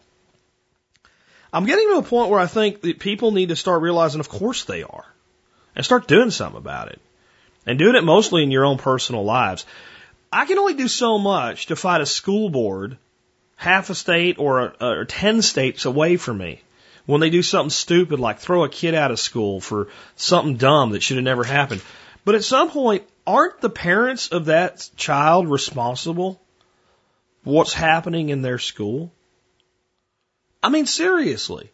[1.53, 4.27] I'm getting to a point where I think that people need to start realizing, of
[4.27, 5.05] course they are,
[5.75, 6.99] and start doing something about it
[7.65, 9.65] and doing it mostly in your own personal lives.
[10.33, 12.97] I can only do so much to fight a school board
[13.55, 16.61] half a state or, or 10 states away from me
[17.05, 19.87] when they do something stupid like throw a kid out of school for
[20.17, 21.81] something dumb that should have never happened.
[22.25, 26.41] But at some point, aren't the parents of that child responsible
[27.43, 29.11] what's happening in their school?
[30.61, 31.69] I mean, seriously.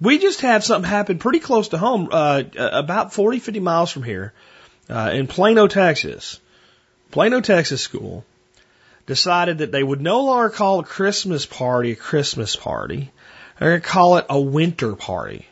[0.00, 4.02] We just had something happen pretty close to home, uh, about 40, 50 miles from
[4.02, 4.32] here
[4.90, 6.40] uh, in Plano, Texas,
[7.10, 8.24] Plano, Texas school
[9.06, 13.10] decided that they would no longer call a Christmas party a Christmas party.
[13.58, 15.46] They're going to call it a winter party.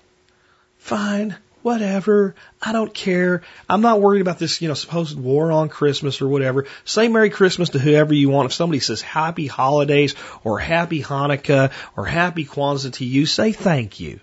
[0.79, 2.35] Fine, whatever.
[2.61, 3.43] I don't care.
[3.69, 6.67] I'm not worried about this, you know, supposed war on Christmas or whatever.
[6.85, 8.47] Say Merry Christmas to whoever you want.
[8.47, 14.01] If somebody says Happy Holidays or Happy Hanukkah or Happy Kwanzaa to you, say thank
[14.01, 14.21] you.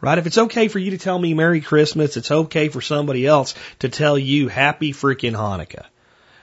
[0.00, 0.18] Right?
[0.18, 3.54] If it's okay for you to tell me Merry Christmas, it's okay for somebody else
[3.78, 5.86] to tell you Happy freaking Hanukkah.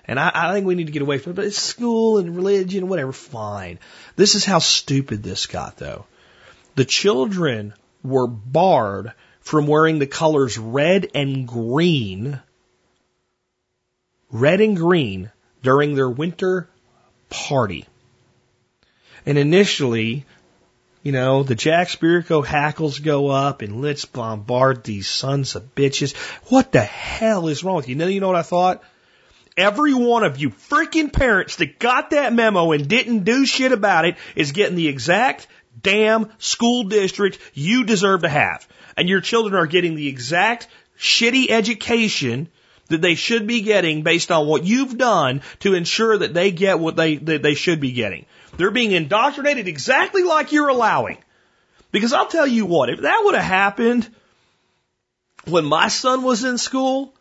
[0.05, 1.35] And I, I think we need to get away from it.
[1.35, 3.79] But it's school and religion, whatever, fine.
[4.15, 6.05] This is how stupid this got, though.
[6.75, 7.73] The children
[8.03, 12.39] were barred from wearing the colors red and green,
[14.31, 15.31] red and green
[15.61, 16.69] during their winter
[17.29, 17.85] party.
[19.25, 20.25] And initially,
[21.03, 26.15] you know, the Jack Spirko hackles go up and let's bombard these sons of bitches.
[26.49, 27.95] What the hell is wrong with you?
[27.95, 28.83] Now, you know what I thought?
[29.57, 34.05] Every one of you freaking parents that got that memo and didn't do shit about
[34.05, 35.47] it is getting the exact
[35.81, 38.67] damn school district you deserve to have.
[38.97, 40.67] And your children are getting the exact
[40.99, 42.49] shitty education
[42.87, 46.79] that they should be getting based on what you've done to ensure that they get
[46.79, 48.25] what they, that they should be getting.
[48.57, 51.17] They're being indoctrinated exactly like you're allowing.
[51.91, 54.09] Because I'll tell you what, if that would have happened
[55.45, 57.13] when my son was in school,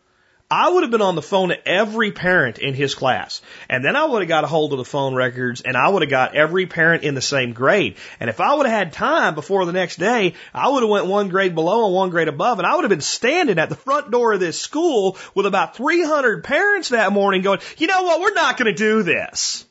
[0.51, 3.41] I would have been on the phone to every parent in his class.
[3.69, 6.01] And then I would have got a hold of the phone records and I would
[6.01, 7.95] have got every parent in the same grade.
[8.19, 11.05] And if I would have had time before the next day, I would have went
[11.05, 13.77] one grade below and one grade above and I would have been standing at the
[13.77, 18.19] front door of this school with about 300 parents that morning going, you know what,
[18.19, 19.65] we're not going to do this.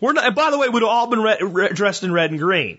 [0.00, 2.32] We're not, and by the way, we'd have all been re- re- dressed in red
[2.32, 2.78] and green.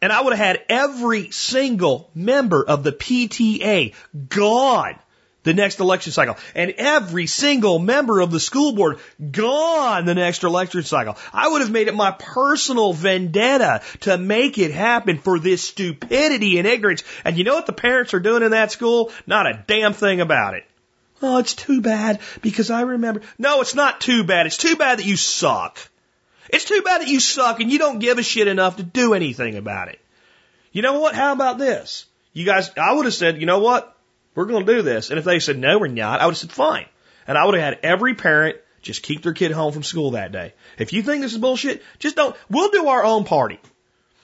[0.00, 3.92] And I would have had every single member of the PTA
[4.28, 4.96] gone
[5.42, 6.36] the next election cycle.
[6.54, 8.98] And every single member of the school board
[9.30, 11.16] gone the next election cycle.
[11.32, 16.58] I would have made it my personal vendetta to make it happen for this stupidity
[16.58, 17.02] and ignorance.
[17.24, 19.12] And you know what the parents are doing in that school?
[19.26, 20.64] Not a damn thing about it.
[21.22, 23.20] Oh, it's too bad because I remember.
[23.38, 24.46] No, it's not too bad.
[24.46, 25.78] It's too bad that you suck.
[26.48, 29.14] It's too bad that you suck and you don't give a shit enough to do
[29.14, 30.00] anything about it.
[30.72, 31.14] You know what?
[31.14, 32.06] How about this?
[32.32, 33.96] You guys, I would have said, you know what?
[34.40, 35.10] We're going to do this.
[35.10, 36.86] And if they said, no, we're not, I would have said, fine.
[37.26, 40.32] And I would have had every parent just keep their kid home from school that
[40.32, 40.54] day.
[40.78, 43.60] If you think this is bullshit, just don't, we'll do our own party.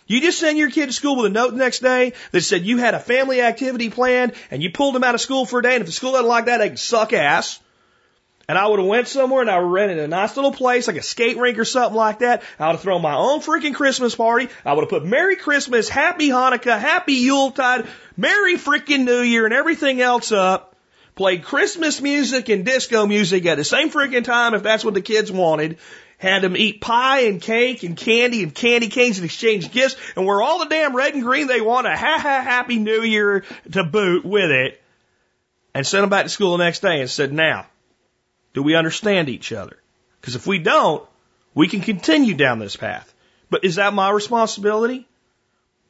[0.07, 2.65] You just send your kid to school with a note the next day that said
[2.65, 5.63] you had a family activity planned and you pulled them out of school for a
[5.63, 5.75] day.
[5.75, 7.61] And if the school doesn't like that, they can suck ass.
[8.49, 10.97] And I would have went somewhere and I would rented a nice little place, like
[10.97, 12.45] a skate rink or something like that.
[12.61, 14.49] I would have thrown my own freaking Christmas party.
[14.65, 17.87] I would have put Merry Christmas, Happy Hanukkah, Happy Yuletide,
[18.17, 20.77] Merry freaking New Year and everything else up.
[21.17, 25.01] Played Christmas music and disco music at the same freaking time if that's what the
[25.01, 25.79] kids wanted.
[26.19, 30.25] Had them eat pie and cake and candy and candy canes and exchange gifts and
[30.25, 33.45] wear all the damn red and green they want a ha ha happy new year
[33.73, 34.81] to boot with it.
[35.75, 37.67] and sent them back to school the next day and said, now,
[38.57, 39.77] do we understand each other?
[40.19, 41.07] Because if we don't,
[41.55, 43.13] we can continue down this path.
[43.51, 45.07] But is that my responsibility?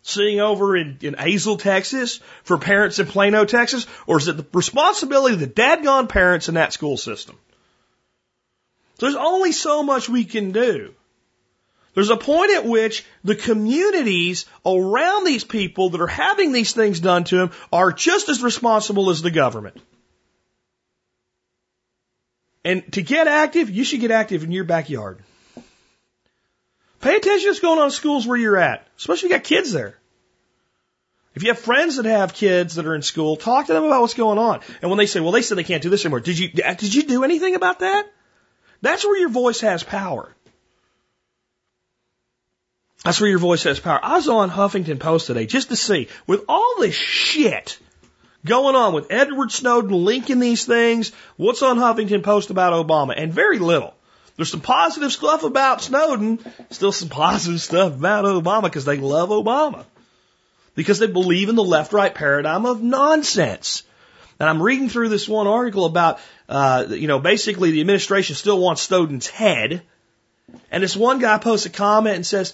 [0.02, 3.86] Sitting over in, in Haslet, Texas for parents in Plano, Texas?
[4.08, 7.38] Or is it the responsibility of the dadgone parents in that school system?
[8.98, 10.92] There's only so much we can do.
[11.94, 16.98] There's a point at which the communities around these people that are having these things
[16.98, 19.80] done to them are just as responsible as the government.
[22.66, 25.20] And to get active, you should get active in your backyard.
[27.00, 29.44] Pay attention to what's going on in schools where you're at, especially if you got
[29.44, 29.96] kids there.
[31.36, 34.00] If you have friends that have kids that are in school, talk to them about
[34.00, 34.62] what's going on.
[34.82, 36.92] And when they say, well, they said they can't do this anymore, did you, did
[36.92, 38.12] you do anything about that?
[38.82, 40.34] That's where your voice has power.
[43.04, 44.00] That's where your voice has power.
[44.02, 47.78] I was on Huffington Post today just to see, with all this shit
[48.46, 53.14] going on with Edward Snowden linking these things, what's on Huffington Post about Obama?
[53.16, 53.94] And very little.
[54.36, 56.38] There's some positive stuff about Snowden,
[56.70, 59.84] still some positive stuff about Obama because they love Obama.
[60.74, 63.82] Because they believe in the left right paradigm of nonsense.
[64.38, 68.60] And I'm reading through this one article about, uh, you know, basically the administration still
[68.60, 69.82] wants Snowden's head.
[70.70, 72.52] And this one guy posts a comment and says,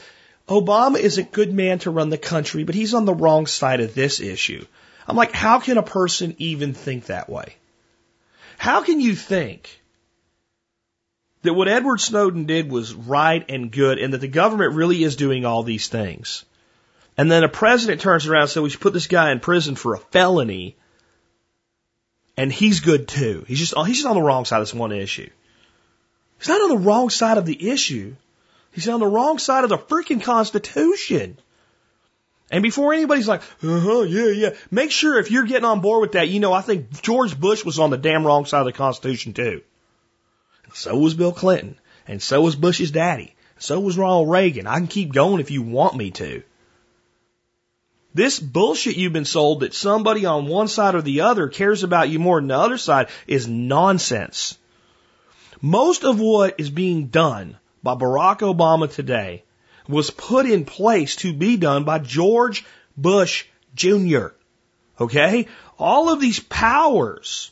[0.48, 3.80] Obama is a good man to run the country, but he's on the wrong side
[3.80, 4.64] of this issue.
[5.06, 7.56] I'm like, how can a person even think that way?
[8.58, 9.80] How can you think
[11.42, 15.16] that what Edward Snowden did was right and good and that the government really is
[15.16, 16.44] doing all these things?
[17.16, 19.74] And then a president turns around and says, we should put this guy in prison
[19.74, 20.76] for a felony.
[22.36, 23.44] And he's good too.
[23.46, 25.28] He's just, he's just on the wrong side of this one issue.
[26.38, 28.16] He's not on the wrong side of the issue.
[28.72, 31.38] He's on the wrong side of the freaking Constitution.
[32.52, 36.02] And before anybody's like, uh huh, yeah, yeah, make sure if you're getting on board
[36.02, 38.66] with that, you know, I think George Bush was on the damn wrong side of
[38.66, 39.62] the Constitution too.
[40.74, 41.78] So was Bill Clinton.
[42.06, 43.34] And so was Bush's daddy.
[43.58, 44.66] So was Ronald Reagan.
[44.66, 46.42] I can keep going if you want me to.
[48.12, 52.10] This bullshit you've been sold that somebody on one side or the other cares about
[52.10, 54.58] you more than the other side is nonsense.
[55.62, 59.44] Most of what is being done by Barack Obama today
[59.88, 62.64] was put in place to be done by George
[62.96, 64.28] Bush Jr.
[65.00, 65.48] Okay?
[65.78, 67.50] All of these powers,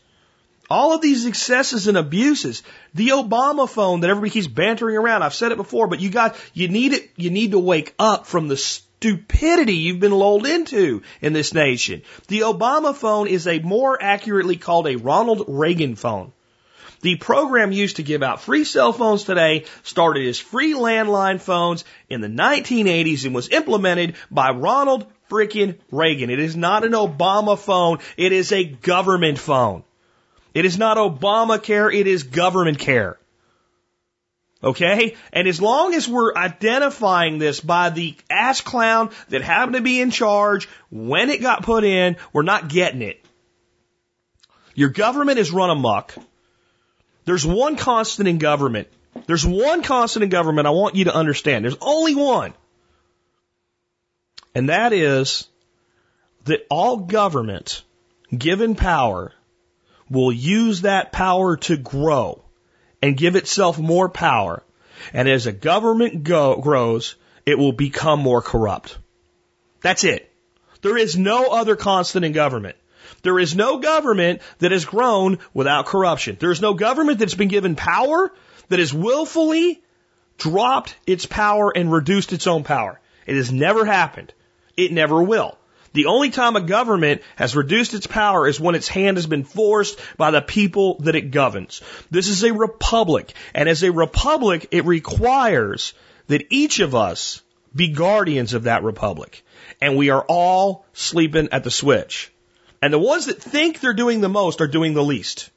[0.68, 2.62] all of these excesses and abuses,
[2.94, 5.22] the Obama phone that everybody keeps bantering around.
[5.22, 8.26] I've said it before, but you got, you need it, you need to wake up
[8.26, 12.02] from the stupidity you've been lulled into in this nation.
[12.28, 16.32] The Obama phone is a more accurately called a Ronald Reagan phone.
[17.02, 21.84] The program used to give out free cell phones today started as free landline phones
[22.10, 26.28] in the 1980s and was implemented by Ronald freaking Reagan.
[26.28, 27.98] It is not an Obama phone.
[28.16, 29.84] It is a government phone.
[30.52, 31.94] It is not Obamacare.
[31.94, 33.18] It is government care.
[34.62, 35.16] Okay?
[35.32, 40.00] And as long as we're identifying this by the ass clown that happened to be
[40.02, 43.24] in charge when it got put in, we're not getting it.
[44.74, 46.14] Your government is run amok.
[47.30, 48.88] There's one constant in government.
[49.28, 51.64] There's one constant in government I want you to understand.
[51.64, 52.54] There's only one.
[54.52, 55.46] And that is
[56.46, 57.84] that all government,
[58.36, 59.32] given power,
[60.10, 62.42] will use that power to grow
[63.00, 64.64] and give itself more power.
[65.12, 67.14] And as a government go, grows,
[67.46, 68.98] it will become more corrupt.
[69.82, 70.28] That's it.
[70.82, 72.74] There is no other constant in government.
[73.22, 76.36] There is no government that has grown without corruption.
[76.38, 78.32] There is no government that's been given power
[78.68, 79.82] that has willfully
[80.38, 83.00] dropped its power and reduced its own power.
[83.26, 84.32] It has never happened.
[84.76, 85.58] It never will.
[85.92, 89.44] The only time a government has reduced its power is when its hand has been
[89.44, 91.82] forced by the people that it governs.
[92.10, 95.92] This is a republic, and as a republic, it requires
[96.28, 97.42] that each of us
[97.74, 99.44] be guardians of that republic.
[99.80, 102.30] And we are all sleeping at the switch.
[102.82, 105.50] And the ones that think they're doing the most are doing the least.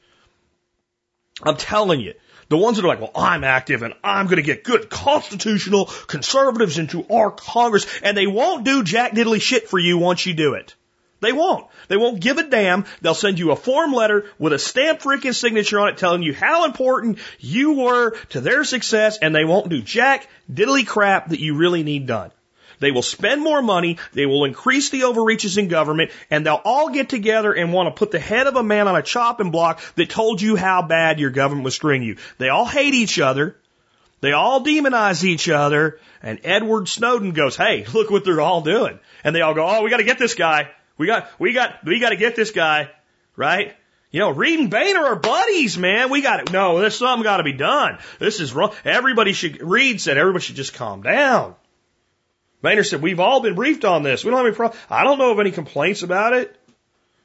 [1.42, 2.14] I'm telling you.
[2.50, 5.86] The ones that are like, well, I'm active and I'm going to get good constitutional
[5.86, 10.34] conservatives into our Congress and they won't do jack diddly shit for you once you
[10.34, 10.74] do it.
[11.20, 11.66] They won't.
[11.88, 12.84] They won't give a damn.
[13.00, 16.34] They'll send you a form letter with a stamp freaking signature on it telling you
[16.34, 21.40] how important you were to their success and they won't do jack diddly crap that
[21.40, 22.30] you really need done.
[22.80, 23.98] They will spend more money.
[24.12, 27.98] They will increase the overreaches in government and they'll all get together and want to
[27.98, 31.20] put the head of a man on a chopping block that told you how bad
[31.20, 32.16] your government was screwing you.
[32.38, 33.56] They all hate each other.
[34.20, 35.98] They all demonize each other.
[36.22, 38.98] And Edward Snowden goes, Hey, look what they're all doing.
[39.22, 40.70] And they all go, Oh, we got to get this guy.
[40.96, 42.90] We got, we got, we got to get this guy.
[43.36, 43.76] Right?
[44.14, 46.08] You know, Reid and Boehner are buddies, man.
[46.08, 46.52] We got it.
[46.52, 47.98] No, there's something got to be done.
[48.20, 48.72] This is wrong.
[48.84, 51.56] Everybody should, Reid said everybody should just calm down.
[52.64, 54.24] Boehner said, we've all been briefed on this.
[54.24, 54.80] We don't have any problem.
[54.88, 56.58] I don't know of any complaints about it.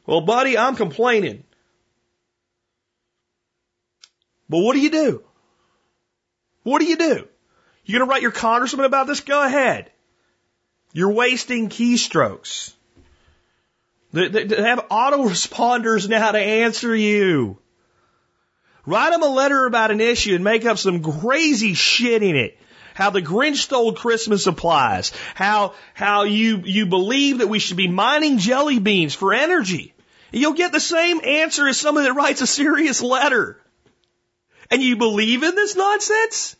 [0.05, 1.45] Well, buddy, I'm complaining.
[4.49, 5.23] But what do you do?
[6.63, 7.27] What do you do?
[7.85, 9.21] You gonna write your congressman about this?
[9.21, 9.89] Go ahead.
[10.91, 12.73] You're wasting keystrokes.
[14.11, 17.59] They, they, they have autoresponders now to answer you.
[18.85, 22.57] Write them a letter about an issue and make up some crazy shit in it.
[22.99, 25.13] How the Grinch stole Christmas supplies.
[25.33, 29.93] How, how you, you believe that we should be mining jelly beans for energy.
[30.33, 33.57] You'll get the same answer as somebody that writes a serious letter.
[34.69, 36.57] And you believe in this nonsense?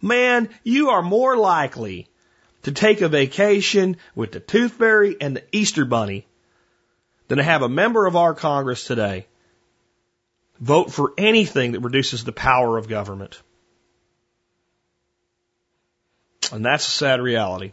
[0.00, 2.08] Man, you are more likely
[2.62, 6.26] to take a vacation with the Tooth Fairy and the Easter Bunny
[7.28, 9.26] than to have a member of our Congress today
[10.58, 13.42] vote for anything that reduces the power of government.
[16.52, 17.72] And that's a sad reality.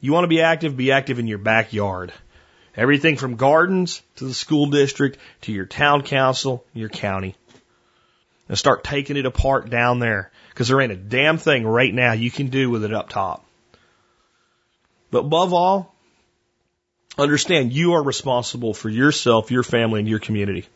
[0.00, 2.12] You want to be active, be active in your backyard.
[2.76, 7.36] Everything from gardens to the school district to your town council, your county.
[8.48, 10.30] And start taking it apart down there.
[10.50, 13.44] Because there ain't a damn thing right now you can do with it up top.
[15.10, 15.94] But above all,
[17.16, 20.66] understand you are responsible for yourself, your family, and your community.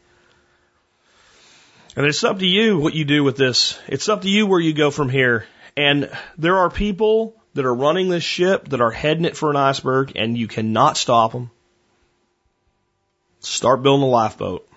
[1.96, 3.78] And it's up to you what you do with this.
[3.88, 5.46] It's up to you where you go from here.
[5.78, 9.56] And there are people that are running this ship that are heading it for an
[9.56, 11.52] iceberg, and you cannot stop them.
[13.38, 14.68] Start building a lifeboat.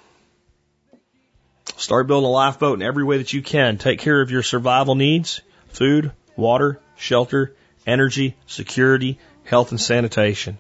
[1.75, 3.79] Start building a lifeboat in every way that you can.
[3.79, 7.55] Take care of your survival needs food, water, shelter,
[7.87, 10.59] energy, security, health and sanitation.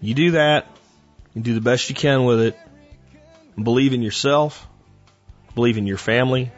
[0.00, 0.68] You do that,
[1.34, 2.58] you do the best you can with it,
[3.60, 4.64] believe in yourself,
[5.56, 6.52] believe in your family,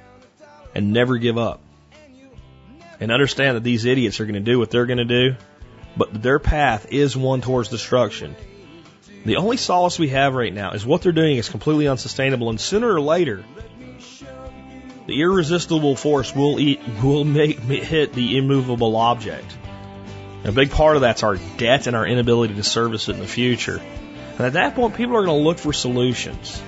[0.75, 1.61] and never give up.
[3.01, 5.37] And understand that these idiots are going to do what they're going to do,
[5.97, 8.37] but their path is one towards destruction.
[9.25, 12.61] The only solace we have right now is what they're doing is completely unsustainable, and
[12.61, 13.45] sooner or later,
[15.07, 19.57] the irresistible force will eat will make hit the immovable object.
[20.45, 23.29] A big part of that's our debt and our inability to service it in the
[23.29, 23.81] future.
[24.39, 26.61] And at that point, people are going to look for solutions.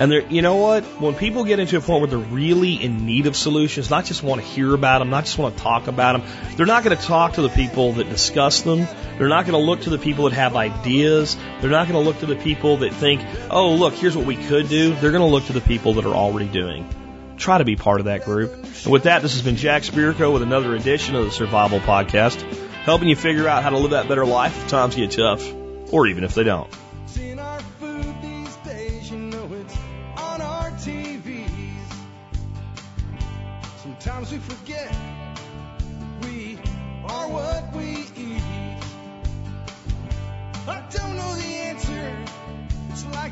[0.00, 0.82] And you know what?
[1.00, 4.24] When people get into a point where they're really in need of solutions, not just
[4.24, 6.96] want to hear about them, not just want to talk about them, they're not going
[6.96, 8.88] to talk to the people that discuss them.
[9.18, 11.36] They're not going to look to the people that have ideas.
[11.60, 14.34] They're not going to look to the people that think, oh, look, here's what we
[14.34, 14.94] could do.
[14.96, 16.88] They're going to look to the people that are already doing.
[17.36, 18.52] Try to be part of that group.
[18.52, 22.40] And with that, this has been Jack Spirko with another edition of the Survival Podcast,
[22.82, 25.48] helping you figure out how to live that better life if times get tough,
[25.92, 26.68] or even if they don't.